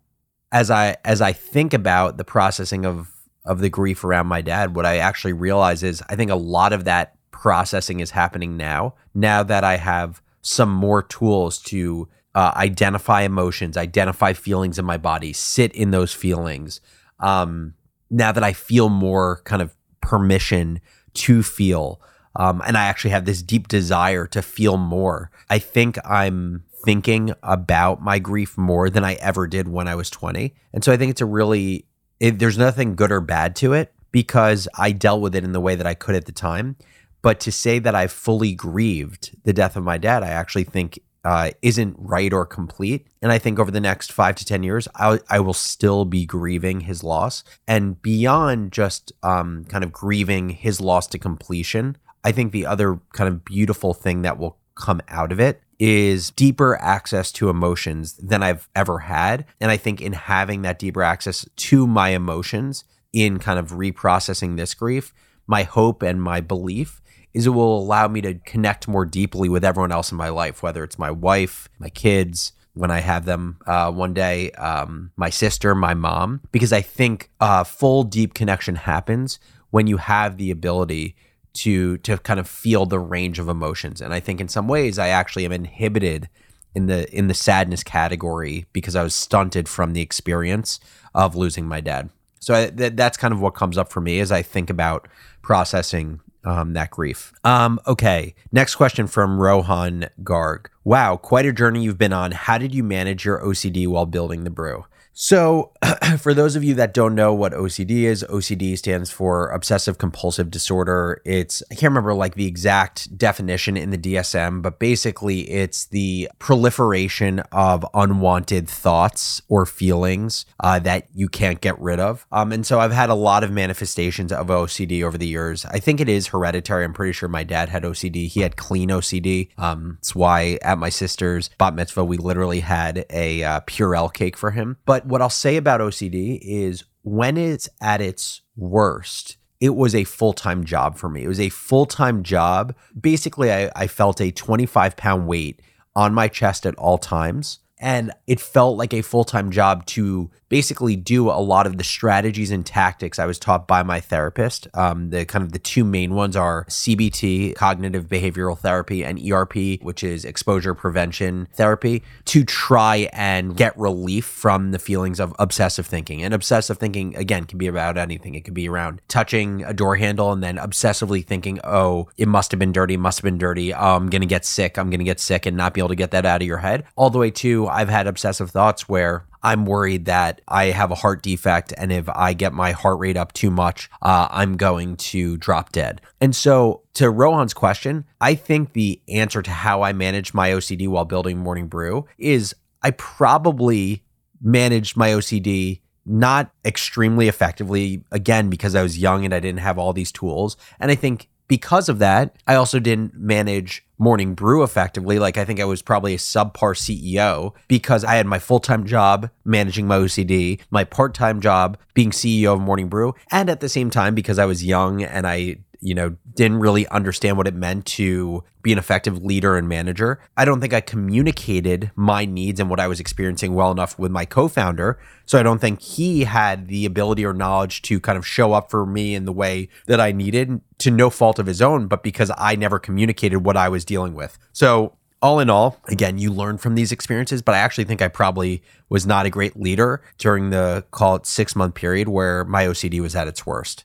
as 0.53 0.71
I 0.71 0.97
as 1.05 1.21
I 1.21 1.33
think 1.33 1.73
about 1.73 2.17
the 2.17 2.25
processing 2.25 2.85
of 2.85 3.13
of 3.45 3.61
the 3.61 3.71
grief 3.71 4.05
around 4.05 4.27
my 4.27 4.41
dad, 4.41 4.75
what 4.75 4.87
I 4.87 4.99
actually 4.99 5.33
realize 5.33 5.83
is 5.83 6.03
I 6.09 6.17
think 6.17 6.31
a 6.31 6.37
lot 6.37 6.73
of 6.73 6.85
that 6.85 7.15
processing 7.31 8.01
is 8.01 8.11
happening 8.11 8.57
now. 8.57 8.95
Now 9.15 9.43
that 9.43 9.65
I 9.65 9.77
have 9.77 10.21
some 10.43 10.71
more 10.71 11.03
tools 11.03 11.59
to 11.63 12.09
uh, 12.35 12.53
identify 12.57 13.23
emotions, 13.23 13.77
identify 13.77 14.33
feelings 14.33 14.79
in 14.79 14.85
my 14.85 14.97
body, 14.97 15.33
sit 15.33 15.73
in 15.73 15.91
those 15.91 16.13
feelings, 16.13 16.81
um, 17.19 17.75
now 18.11 18.33
that 18.33 18.45
I 18.45 18.53
feel 18.53 18.89
more 18.89 19.41
kind 19.45 19.63
of 19.63 19.75
permission 20.01 20.81
to 21.15 21.43
feel. 21.43 22.01
Um, 22.37 22.63
and 22.67 22.77
I 22.77 22.85
actually 22.85 23.11
have 23.11 23.25
this 23.25 23.43
deep 23.43 23.69
desire 23.69 24.27
to 24.29 24.43
feel 24.43 24.77
more. 24.77 25.31
I 25.49 25.59
think 25.59 25.99
I'm 26.05 26.65
thinking 26.85 27.35
about 27.43 28.03
my 28.03 28.19
grief 28.19 28.57
more 28.57 28.89
than 28.89 29.05
I 29.05 29.15
ever 29.15 29.47
did 29.47 29.69
when 29.69 29.89
I 29.89 29.95
was 29.95 30.11
20. 30.11 30.55
And 30.73 30.83
so 30.83 30.93
I 30.93 30.97
think 30.97 31.11
it's 31.11 31.21
a 31.21 31.27
really, 31.27 31.87
it, 32.19 32.39
there's 32.39 32.59
nothing 32.59 32.95
good 32.95 33.13
or 33.13 33.21
bad 33.21 33.57
to 33.57 33.73
it 33.73 33.93
because 34.13 34.69
I 34.79 34.93
dealt 34.93 35.21
with 35.21 35.35
it 35.35 35.45
in 35.45 35.53
the 35.53 35.61
way 35.61 35.75
that 35.75 35.87
I 35.87 35.95
could 35.95 36.15
at 36.15 36.27
the 36.27 36.33
time. 36.33 36.77
But 37.23 37.41
to 37.41 37.53
say 37.53 37.79
that 37.81 37.95
I 37.95 38.07
fully 38.07 38.55
grieved 38.55 39.37
the 39.45 39.53
death 39.53 39.77
of 39.77 39.85
my 39.85 39.99
dad, 39.99 40.23
I 40.23 40.29
actually 40.29 40.65
think 40.65 40.99
uh, 41.25 41.51
isn't 41.63 41.97
right 41.99 42.33
or 42.33 42.47
complete. 42.47 43.07
And 43.21 43.31
I 43.31 43.39
think 43.39 43.59
over 43.59 43.71
the 43.71 43.81
next 43.81 44.13
five 44.13 44.37
to 44.37 44.45
10 44.45 44.63
years, 44.63 44.89
I, 44.95 45.21
I 45.29 45.41
will 45.41 45.55
still 45.55 46.05
be 46.05 46.25
grieving 46.25 46.81
his 46.81 47.05
loss. 47.05 47.45
And 47.69 48.01
beyond 48.01 48.73
just 48.73 49.13
um, 49.23 49.65
kind 49.67 49.85
of 49.85 49.93
grieving 49.93 50.51
his 50.51 50.81
loss 50.81 51.07
to 51.09 51.19
completion, 51.19 51.97
I 52.25 52.33
think 52.33 52.53
the 52.53 52.67
other 52.67 53.01
kind 53.13 53.29
of 53.29 53.45
beautiful 53.45 53.95
thing 53.95 54.23
that 54.23 54.39
will 54.39 54.57
come 54.75 55.01
out 55.09 55.33
of 55.33 55.41
it 55.41 55.61
is 55.79 56.31
deeper 56.31 56.77
access 56.81 57.33
to 57.33 57.49
emotions 57.49 58.15
than 58.15 58.43
I've 58.43 58.69
ever 58.75 59.01
had. 59.01 59.47
And 59.61 59.71
I 59.71 59.77
think 59.77 60.01
in 60.01 60.13
having 60.13 60.63
that 60.63 60.79
deeper 60.79 61.03
access 61.03 61.47
to 61.57 61.87
my 61.87 62.11
emotions 62.11 62.85
in 63.13 63.39
kind 63.39 63.59
of 63.59 63.71
reprocessing 63.73 64.57
this 64.57 64.75
grief, 64.75 65.13
my 65.51 65.65
hope 65.65 66.01
and 66.01 66.23
my 66.23 66.41
belief 66.41 67.03
is 67.35 67.45
it 67.45 67.51
will 67.51 67.77
allow 67.77 68.07
me 68.07 68.21
to 68.21 68.35
connect 68.35 68.87
more 68.87 69.05
deeply 69.05 69.49
with 69.49 69.65
everyone 69.65 69.91
else 69.91 70.13
in 70.13 70.17
my 70.17 70.29
life, 70.29 70.63
whether 70.63 70.85
it's 70.85 70.99
my 70.99 71.11
wife, 71.11 71.69
my 71.81 71.89
kids, 71.89 72.53
when 72.75 72.93
I 72.93 73.01
have 73.01 73.25
them 73.25 73.59
uh, 73.67 73.91
one 73.91 74.15
day, 74.15 74.53
um, 74.53 75.11
my 75.17 75.29
sister, 75.29 75.75
my 75.75 75.93
mom, 75.93 76.41
because 76.53 76.73
I 76.73 76.83
think 76.83 77.31
uh, 77.41 77.65
full 77.65 78.05
deep 78.05 78.33
connection 78.33 78.77
happens 78.77 79.41
when 79.71 79.89
you 79.89 79.97
have 79.97 80.37
the 80.37 80.53
ability 80.53 81.17
to 81.53 81.99
to 81.99 82.17
kind 82.19 82.39
of 82.39 82.49
feel 82.49 82.87
the 82.87 83.01
range 83.01 83.41
of 83.41 83.49
emotions. 83.49 84.01
And 84.01 84.15
I 84.15 84.21
think 84.21 84.41
in 84.41 84.47
some 84.47 84.69
ways 84.69 85.01
I 85.01 85.09
actually 85.09 85.45
am 85.45 85.53
inhibited 85.53 86.29
in 86.77 86.87
the 86.87 87.13
in 87.13 87.27
the 87.27 87.35
sadness 87.35 87.83
category 87.83 88.67
because 88.73 88.95
I 88.95 89.03
was 89.03 89.17
stunted 89.17 89.69
from 89.69 89.95
the 89.95 90.01
experience 90.01 90.79
of 91.13 91.35
losing 91.35 91.67
my 91.67 91.81
dad. 91.81 92.11
So 92.41 92.55
I, 92.55 92.71
th- 92.71 92.95
that's 92.95 93.17
kind 93.17 93.33
of 93.33 93.41
what 93.41 93.55
comes 93.55 93.79
up 93.79 93.93
for 93.93 94.01
me 94.01 94.19
as 94.19 94.33
I 94.33 94.43
think 94.43 94.71
about 94.71 95.07
processing 95.43 96.21
um, 96.45 96.73
that 96.73 96.91
grief. 96.91 97.33
Um, 97.45 97.79
okay, 97.87 98.35
next 98.51 98.77
question 98.77 99.07
from 99.07 99.39
Rohan 99.39 100.07
Garg. 100.23 100.67
Wow, 100.85 101.17
quite 101.17 101.47
a 101.47 101.53
journey 101.53 101.83
you've 101.83 101.99
been 101.99 102.13
on. 102.13 102.33
How 102.33 102.59
did 102.59 102.75
you 102.75 102.83
manage 102.83 103.25
your 103.25 103.41
OCD 103.41 103.87
while 103.87 104.07
building 104.07 104.45
the 104.45 104.51
brew? 104.51 104.87
So, 105.13 105.73
for 106.19 106.33
those 106.33 106.57
of 106.57 106.65
you 106.65 106.75
that 106.75 106.95
don't 106.95 107.15
know 107.15 107.35
what 107.35 107.53
OCD 107.53 108.03
is, 108.05 108.25
OCD 108.31 108.79
stands 108.79 109.11
for 109.11 109.51
obsessive 109.51 109.99
compulsive 109.99 110.51
disorder. 110.51 111.21
It's, 111.25 111.63
I 111.71 111.75
can't 111.75 111.91
remember 111.91 112.15
like 112.15 112.35
the 112.35 112.47
exact 112.47 113.19
definition 113.19 113.77
in 113.77 113.91
the 113.91 113.99
DSM, 113.99 114.63
but 114.63 114.79
basically 114.79 115.51
it's 115.51 115.87
the 115.87 116.31
proliferation 116.39 117.41
of 117.53 117.85
unwanted 117.93 118.69
thoughts 118.69 119.43
or 119.49 119.67
feelings 119.67 120.47
uh, 120.61 120.79
that 120.81 121.09
you 121.15 121.29
can't 121.29 121.61
get 121.61 121.79
rid 121.81 122.01
of. 122.01 122.27
Um, 122.33 122.53
and 122.53 122.65
so 122.65 122.81
I've 122.81 122.93
had 122.93 123.11
a 123.11 123.15
lot 123.15 123.45
of 123.45 123.51
manifestations 123.51 124.33
of 124.33 124.47
OCD 124.47 125.03
over 125.03 125.19
the 125.19 125.27
years. 125.27 125.65
I 125.67 125.81
think 125.81 126.01
it 126.01 126.09
is 126.09 126.29
hereditary. 126.29 126.85
I'm 126.85 126.95
pretty 126.95 127.13
sure 127.13 127.29
my 127.29 127.45
dad 127.45 127.69
had 127.69 127.83
OCD. 127.83 128.29
He 128.29 128.41
had 128.41 128.57
clean 128.57 128.89
OCD. 128.89 129.51
Um, 129.59 129.99
that's 130.01 130.15
why 130.15 130.59
at 130.63 130.79
my 130.79 130.89
sister's 130.89 131.51
bat 131.59 131.75
mitzvah, 131.75 132.05
we 132.05 132.17
literally 132.17 132.61
had 132.61 133.05
a 133.11 133.43
uh, 133.43 133.61
Purell 133.61 134.13
cake 134.13 134.37
for 134.37 134.53
him. 134.53 134.79
But 134.87 135.00
what 135.07 135.23
I'll 135.23 135.31
say 135.31 135.57
about 135.57 135.81
OCD 135.81 136.39
is 136.43 136.85
when 137.03 137.37
it's 137.37 137.69
at 137.81 138.01
its 138.01 138.43
worst, 138.57 139.37
it 139.61 139.75
was 139.75 139.95
a 139.95 140.05
full 140.05 140.33
time 140.33 140.65
job 140.65 140.97
for 140.97 141.09
me. 141.09 141.25
It 141.25 141.29
was 141.29 141.41
a 141.41 141.49
full 141.51 141.87
time 141.87 142.23
job. 142.23 142.75
Basically, 142.99 143.53
I, 143.53 143.71
I 143.77 143.87
felt 143.87 144.21
a 144.21 144.31
25 144.31 144.97
pound 144.97 145.27
weight 145.27 145.61
on 145.95 146.15
my 146.15 146.29
chest 146.29 146.67
at 146.67 146.75
all 146.77 146.99
times. 146.99 147.59
And 147.81 148.13
it 148.27 148.41
felt 148.41 148.77
like 148.77 148.95
a 148.95 149.03
full 149.03 149.25
time 149.25 149.51
job 149.51 149.87
to 149.87 150.31
basically 150.51 150.97
do 150.97 151.31
a 151.31 151.41
lot 151.41 151.67
of 151.67 151.79
the 151.79 151.85
strategies 151.85 152.51
and 152.51 152.67
tactics 152.67 153.19
I 153.19 153.25
was 153.25 153.39
taught 153.39 153.67
by 153.67 153.83
my 153.83 154.01
therapist. 154.01 154.69
Um, 154.75 155.11
the 155.11 155.25
kind 155.25 155.43
of 155.43 155.53
the 155.53 155.59
two 155.59 155.85
main 155.85 156.15
ones 156.15 156.37
are 156.37 156.67
CBT, 156.67 157.55
cognitive 157.55 158.09
behavioral 158.09 158.59
therapy, 158.59 159.03
and 159.03 159.19
ERP, 159.19 159.81
which 159.81 160.05
is 160.05 160.25
exposure 160.25 160.75
prevention 160.75 161.49
therapy, 161.55 162.03
to 162.27 162.45
try 162.45 163.09
and 163.13 163.57
get 163.57 163.79
relief 163.79 164.27
from 164.27 164.73
the 164.73 164.79
feelings 164.79 165.21
of 165.21 165.35
obsessive 165.39 165.87
thinking. 165.87 166.23
And 166.23 166.35
obsessive 166.35 166.79
thinking, 166.79 167.17
again, 167.17 167.45
can 167.45 167.57
be 167.57 167.69
about 167.69 167.97
anything. 167.97 168.35
It 168.35 168.45
could 168.45 168.55
be 168.55 168.69
around 168.69 169.01
touching 169.09 169.63
a 169.65 169.73
door 169.73 169.97
handle 169.97 170.33
and 170.33 170.43
then 170.43 170.57
obsessively 170.57 171.25
thinking, 171.25 171.61
oh, 171.63 172.09
it 172.17 172.27
must 172.27 172.51
have 172.51 172.59
been 172.59 172.73
dirty, 172.73 172.97
must 172.97 173.21
have 173.21 173.25
been 173.25 173.39
dirty. 173.39 173.73
Oh, 173.73 173.97
I'm 173.97 174.11
going 174.11 174.21
to 174.21 174.27
get 174.27 174.45
sick. 174.45 174.79
I'm 174.79 174.91
going 174.91 174.99
to 174.99 175.05
get 175.05 175.21
sick 175.21 175.47
and 175.47 175.57
not 175.57 175.75
be 175.75 175.81
able 175.81 175.91
to 175.91 175.95
get 175.95 176.11
that 176.11 176.27
out 176.27 176.43
of 176.43 176.47
your 176.47 176.59
head. 176.59 176.85
All 176.97 177.11
the 177.11 177.19
way 177.19 177.31
to 177.31 177.69
I've 177.71 177.89
had 177.89 178.07
obsessive 178.07 178.51
thoughts 178.51 178.89
where 178.89 179.27
I'm 179.43 179.65
worried 179.65 180.05
that 180.05 180.43
I 180.47 180.67
have 180.67 180.91
a 180.91 180.95
heart 180.95 181.23
defect, 181.23 181.73
and 181.77 181.91
if 181.91 182.09
I 182.09 182.35
get 182.35 182.53
my 182.53 182.73
heart 182.73 182.99
rate 182.99 183.17
up 183.17 183.33
too 183.33 183.51
much, 183.51 183.89
uh, 184.03 184.29
I'm 184.31 184.57
going 184.57 184.97
to 184.97 185.37
drop 185.39 185.73
dead. 185.73 186.01
And 186.21 186.37
so, 186.37 186.83
to 186.95 187.09
Rohan's 187.09 187.55
question, 187.55 188.05
I 188.21 188.35
think 188.35 188.73
the 188.73 189.01
answer 189.09 189.41
to 189.43 189.51
how 189.51 189.83
I 189.83 189.93
managed 189.93 190.35
my 190.35 190.51
OCD 190.51 190.89
while 190.89 191.07
building 191.07 191.39
Morning 191.39 191.69
Brew 191.69 192.07
is 192.19 192.55
I 192.83 192.91
probably 192.93 194.05
managed 194.43 194.97
my 194.97 195.11
OCD 195.11 195.81
not 196.05 196.51
extremely 196.65 197.29
effectively, 197.29 198.05
again, 198.11 198.51
because 198.51 198.75
I 198.75 198.83
was 198.83 198.99
young 198.99 199.25
and 199.25 199.35
I 199.35 199.41
didn't 199.41 199.61
have 199.61 199.79
all 199.79 199.93
these 199.93 200.13
tools. 200.13 200.57
And 200.79 200.91
I 200.91 200.95
think 200.95 201.29
because 201.47 201.89
of 201.89 201.99
that, 201.99 202.37
I 202.47 202.55
also 202.55 202.79
didn't 202.79 203.15
manage 203.15 203.85
Morning 204.01 204.35
Brew 204.35 204.63
effectively. 204.63 205.19
Like 205.19 205.37
I 205.37 205.45
think 205.45 205.61
I 205.61 205.65
was 205.67 205.83
probably 205.83 206.15
a 206.15 206.17
subpar 206.19 206.75
CEO 206.75 207.53
because 207.69 208.03
I 208.03 208.15
had 208.15 208.27
my 208.27 208.39
full 208.39 208.59
time 208.59 208.87
job 208.87 209.29
managing 209.45 209.87
my 209.87 209.99
OCD, 209.99 210.59
my 210.71 210.85
part 210.85 211.13
time 211.13 211.41
job 211.41 211.77
being 211.93 212.11
CEO 212.11 212.55
of 212.55 212.61
Morning 212.61 212.89
Brew, 212.89 213.15
and 213.31 213.51
at 213.51 213.61
the 213.61 213.69
same 213.69 213.91
time 213.91 214.15
because 214.15 214.39
I 214.39 214.47
was 214.47 214.65
young 214.65 215.03
and 215.03 215.27
I 215.27 215.59
you 215.81 215.95
know, 215.95 216.17
didn't 216.35 216.61
really 216.61 216.87
understand 216.89 217.37
what 217.37 217.47
it 217.47 217.55
meant 217.55 217.87
to 217.87 218.45
be 218.63 218.73
an 218.73 218.79
effective 218.79 219.25
leader 219.25 219.57
and 219.57 219.69
manager. 219.69 220.21
I 220.37 220.45
don't 220.45 220.61
think 220.61 220.75
I 220.75 220.81
communicated 220.81 221.91
my 221.97 222.25
needs 222.25 222.61
and 222.61 222.69
what 222.69 222.81
I 222.81 222.87
was 222.87 223.01
experiencing 223.01 223.55
well 223.55 223.71
enough 223.71 223.99
with 223.99 224.13
my 224.13 224.25
co 224.25 224.49
founder. 224.49 224.99
So 225.25 225.39
I 225.39 225.43
don't 225.43 225.61
think 225.61 225.81
he 225.81 226.25
had 226.25 226.69
the 226.69 226.85
ability 226.85 227.25
or 227.25 227.33
knowledge 227.33 227.83
to 227.83 228.01
kind 228.01 228.19
of 228.19 228.27
show 228.27 228.53
up 228.53 228.71
for 228.71 228.85
me 228.85 229.15
in 229.15 229.25
the 229.25 229.33
way 229.33 229.69
that 229.87 230.01
I 230.01 230.13
needed 230.13 230.61
to 230.79 230.91
no 230.91 231.09
fault 231.09 231.39
of 231.39 231.47
his 231.47 231.63
own, 231.63 231.87
but 231.87 232.03
because 232.03 232.31
I 232.37 232.57
never 232.57 232.79
communicated 232.79 233.39
what 233.39 233.57
I 233.57 233.69
was 233.69 233.85
dealing 233.85 234.15
with. 234.15 234.39
So 234.53 234.97
all 235.23 235.39
in 235.39 235.51
all, 235.51 235.79
again, 235.87 236.19
you 236.19 236.33
learn 236.33 236.59
from 236.59 236.75
these 236.75 236.93
experiences, 236.93 237.43
but 237.43 237.55
I 237.55 237.59
actually 237.59 237.85
think 237.85 238.01
I 238.01 238.09
probably 238.09 238.63
was 238.89 239.07
not 239.07 239.27
a 239.27 239.31
great 239.31 239.59
leader 239.59 240.03
during 240.19 240.51
the 240.51 240.85
call 240.91 241.17
it 241.17 241.27
six 241.27 241.55
month 241.55 241.75
period 241.75 242.09
where 242.09 242.45
my 242.45 242.65
OCD 242.65 243.01
was 243.01 243.15
at 243.15 243.29
its 243.29 243.45
worst. 243.45 243.85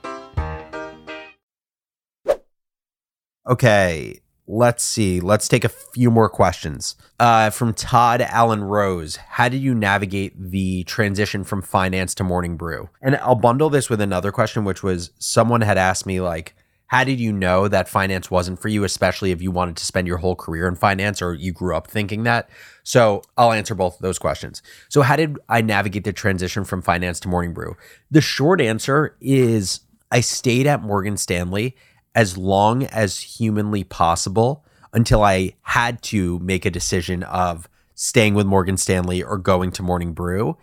Okay, 3.47 4.19
let's 4.47 4.83
see. 4.83 5.19
Let's 5.19 5.47
take 5.47 5.63
a 5.63 5.69
few 5.69 6.11
more 6.11 6.29
questions. 6.29 6.95
Uh, 7.19 7.49
from 7.49 7.73
Todd 7.73 8.21
Allen 8.21 8.63
Rose 8.63 9.15
How 9.15 9.49
did 9.49 9.61
you 9.61 9.73
navigate 9.73 10.33
the 10.37 10.83
transition 10.83 11.43
from 11.43 11.61
finance 11.61 12.13
to 12.15 12.23
morning 12.23 12.55
brew? 12.55 12.89
And 13.01 13.15
I'll 13.17 13.35
bundle 13.35 13.69
this 13.69 13.89
with 13.89 14.01
another 14.01 14.31
question, 14.31 14.63
which 14.63 14.83
was 14.83 15.11
someone 15.19 15.61
had 15.61 15.77
asked 15.77 16.05
me, 16.05 16.21
like, 16.21 16.53
how 16.87 17.05
did 17.05 17.21
you 17.21 17.31
know 17.31 17.69
that 17.69 17.87
finance 17.87 18.29
wasn't 18.29 18.61
for 18.61 18.67
you, 18.67 18.83
especially 18.83 19.31
if 19.31 19.41
you 19.41 19.49
wanted 19.49 19.77
to 19.77 19.85
spend 19.85 20.07
your 20.07 20.17
whole 20.17 20.35
career 20.35 20.67
in 20.67 20.75
finance 20.75 21.21
or 21.21 21.33
you 21.33 21.53
grew 21.53 21.73
up 21.73 21.87
thinking 21.87 22.23
that? 22.23 22.49
So 22.83 23.21
I'll 23.37 23.53
answer 23.53 23.73
both 23.73 23.97
those 23.99 24.19
questions. 24.19 24.61
So, 24.89 25.01
how 25.01 25.15
did 25.15 25.37
I 25.47 25.61
navigate 25.61 26.03
the 26.03 26.11
transition 26.11 26.65
from 26.65 26.81
finance 26.81 27.21
to 27.21 27.29
morning 27.29 27.53
brew? 27.53 27.77
The 28.11 28.19
short 28.19 28.59
answer 28.59 29.15
is 29.21 29.79
I 30.11 30.19
stayed 30.19 30.67
at 30.67 30.81
Morgan 30.81 31.15
Stanley 31.15 31.77
as 32.15 32.37
long 32.37 32.83
as 32.85 33.19
humanly 33.19 33.83
possible 33.83 34.65
until 34.93 35.23
I 35.23 35.53
had 35.61 36.01
to 36.03 36.39
make 36.39 36.65
a 36.65 36.71
decision 36.71 37.23
of 37.23 37.69
staying 37.95 38.33
with 38.33 38.45
Morgan 38.45 38.77
Stanley 38.77 39.23
or 39.23 39.37
going 39.37 39.71
to 39.71 39.83
Morning 39.83 40.13
Brew. 40.13 40.57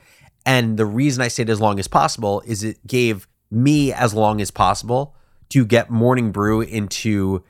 And 0.45 0.77
the 0.77 0.87
reason 0.87 1.23
I 1.23 1.29
stayed 1.29 1.51
as 1.51 1.61
long 1.61 1.79
as 1.79 1.89
possible 1.89 2.43
is 2.47 2.65
it 2.65 2.87
gave 2.87 3.29
me 3.51 3.93
as 3.93 4.13
long 4.13 4.41
as 4.41 4.51
possible 4.51 5.15
to 5.51 5.65
get 5.65 5.91
Morning 5.91 6.33
Brew 6.33 6.61
into 6.61 7.43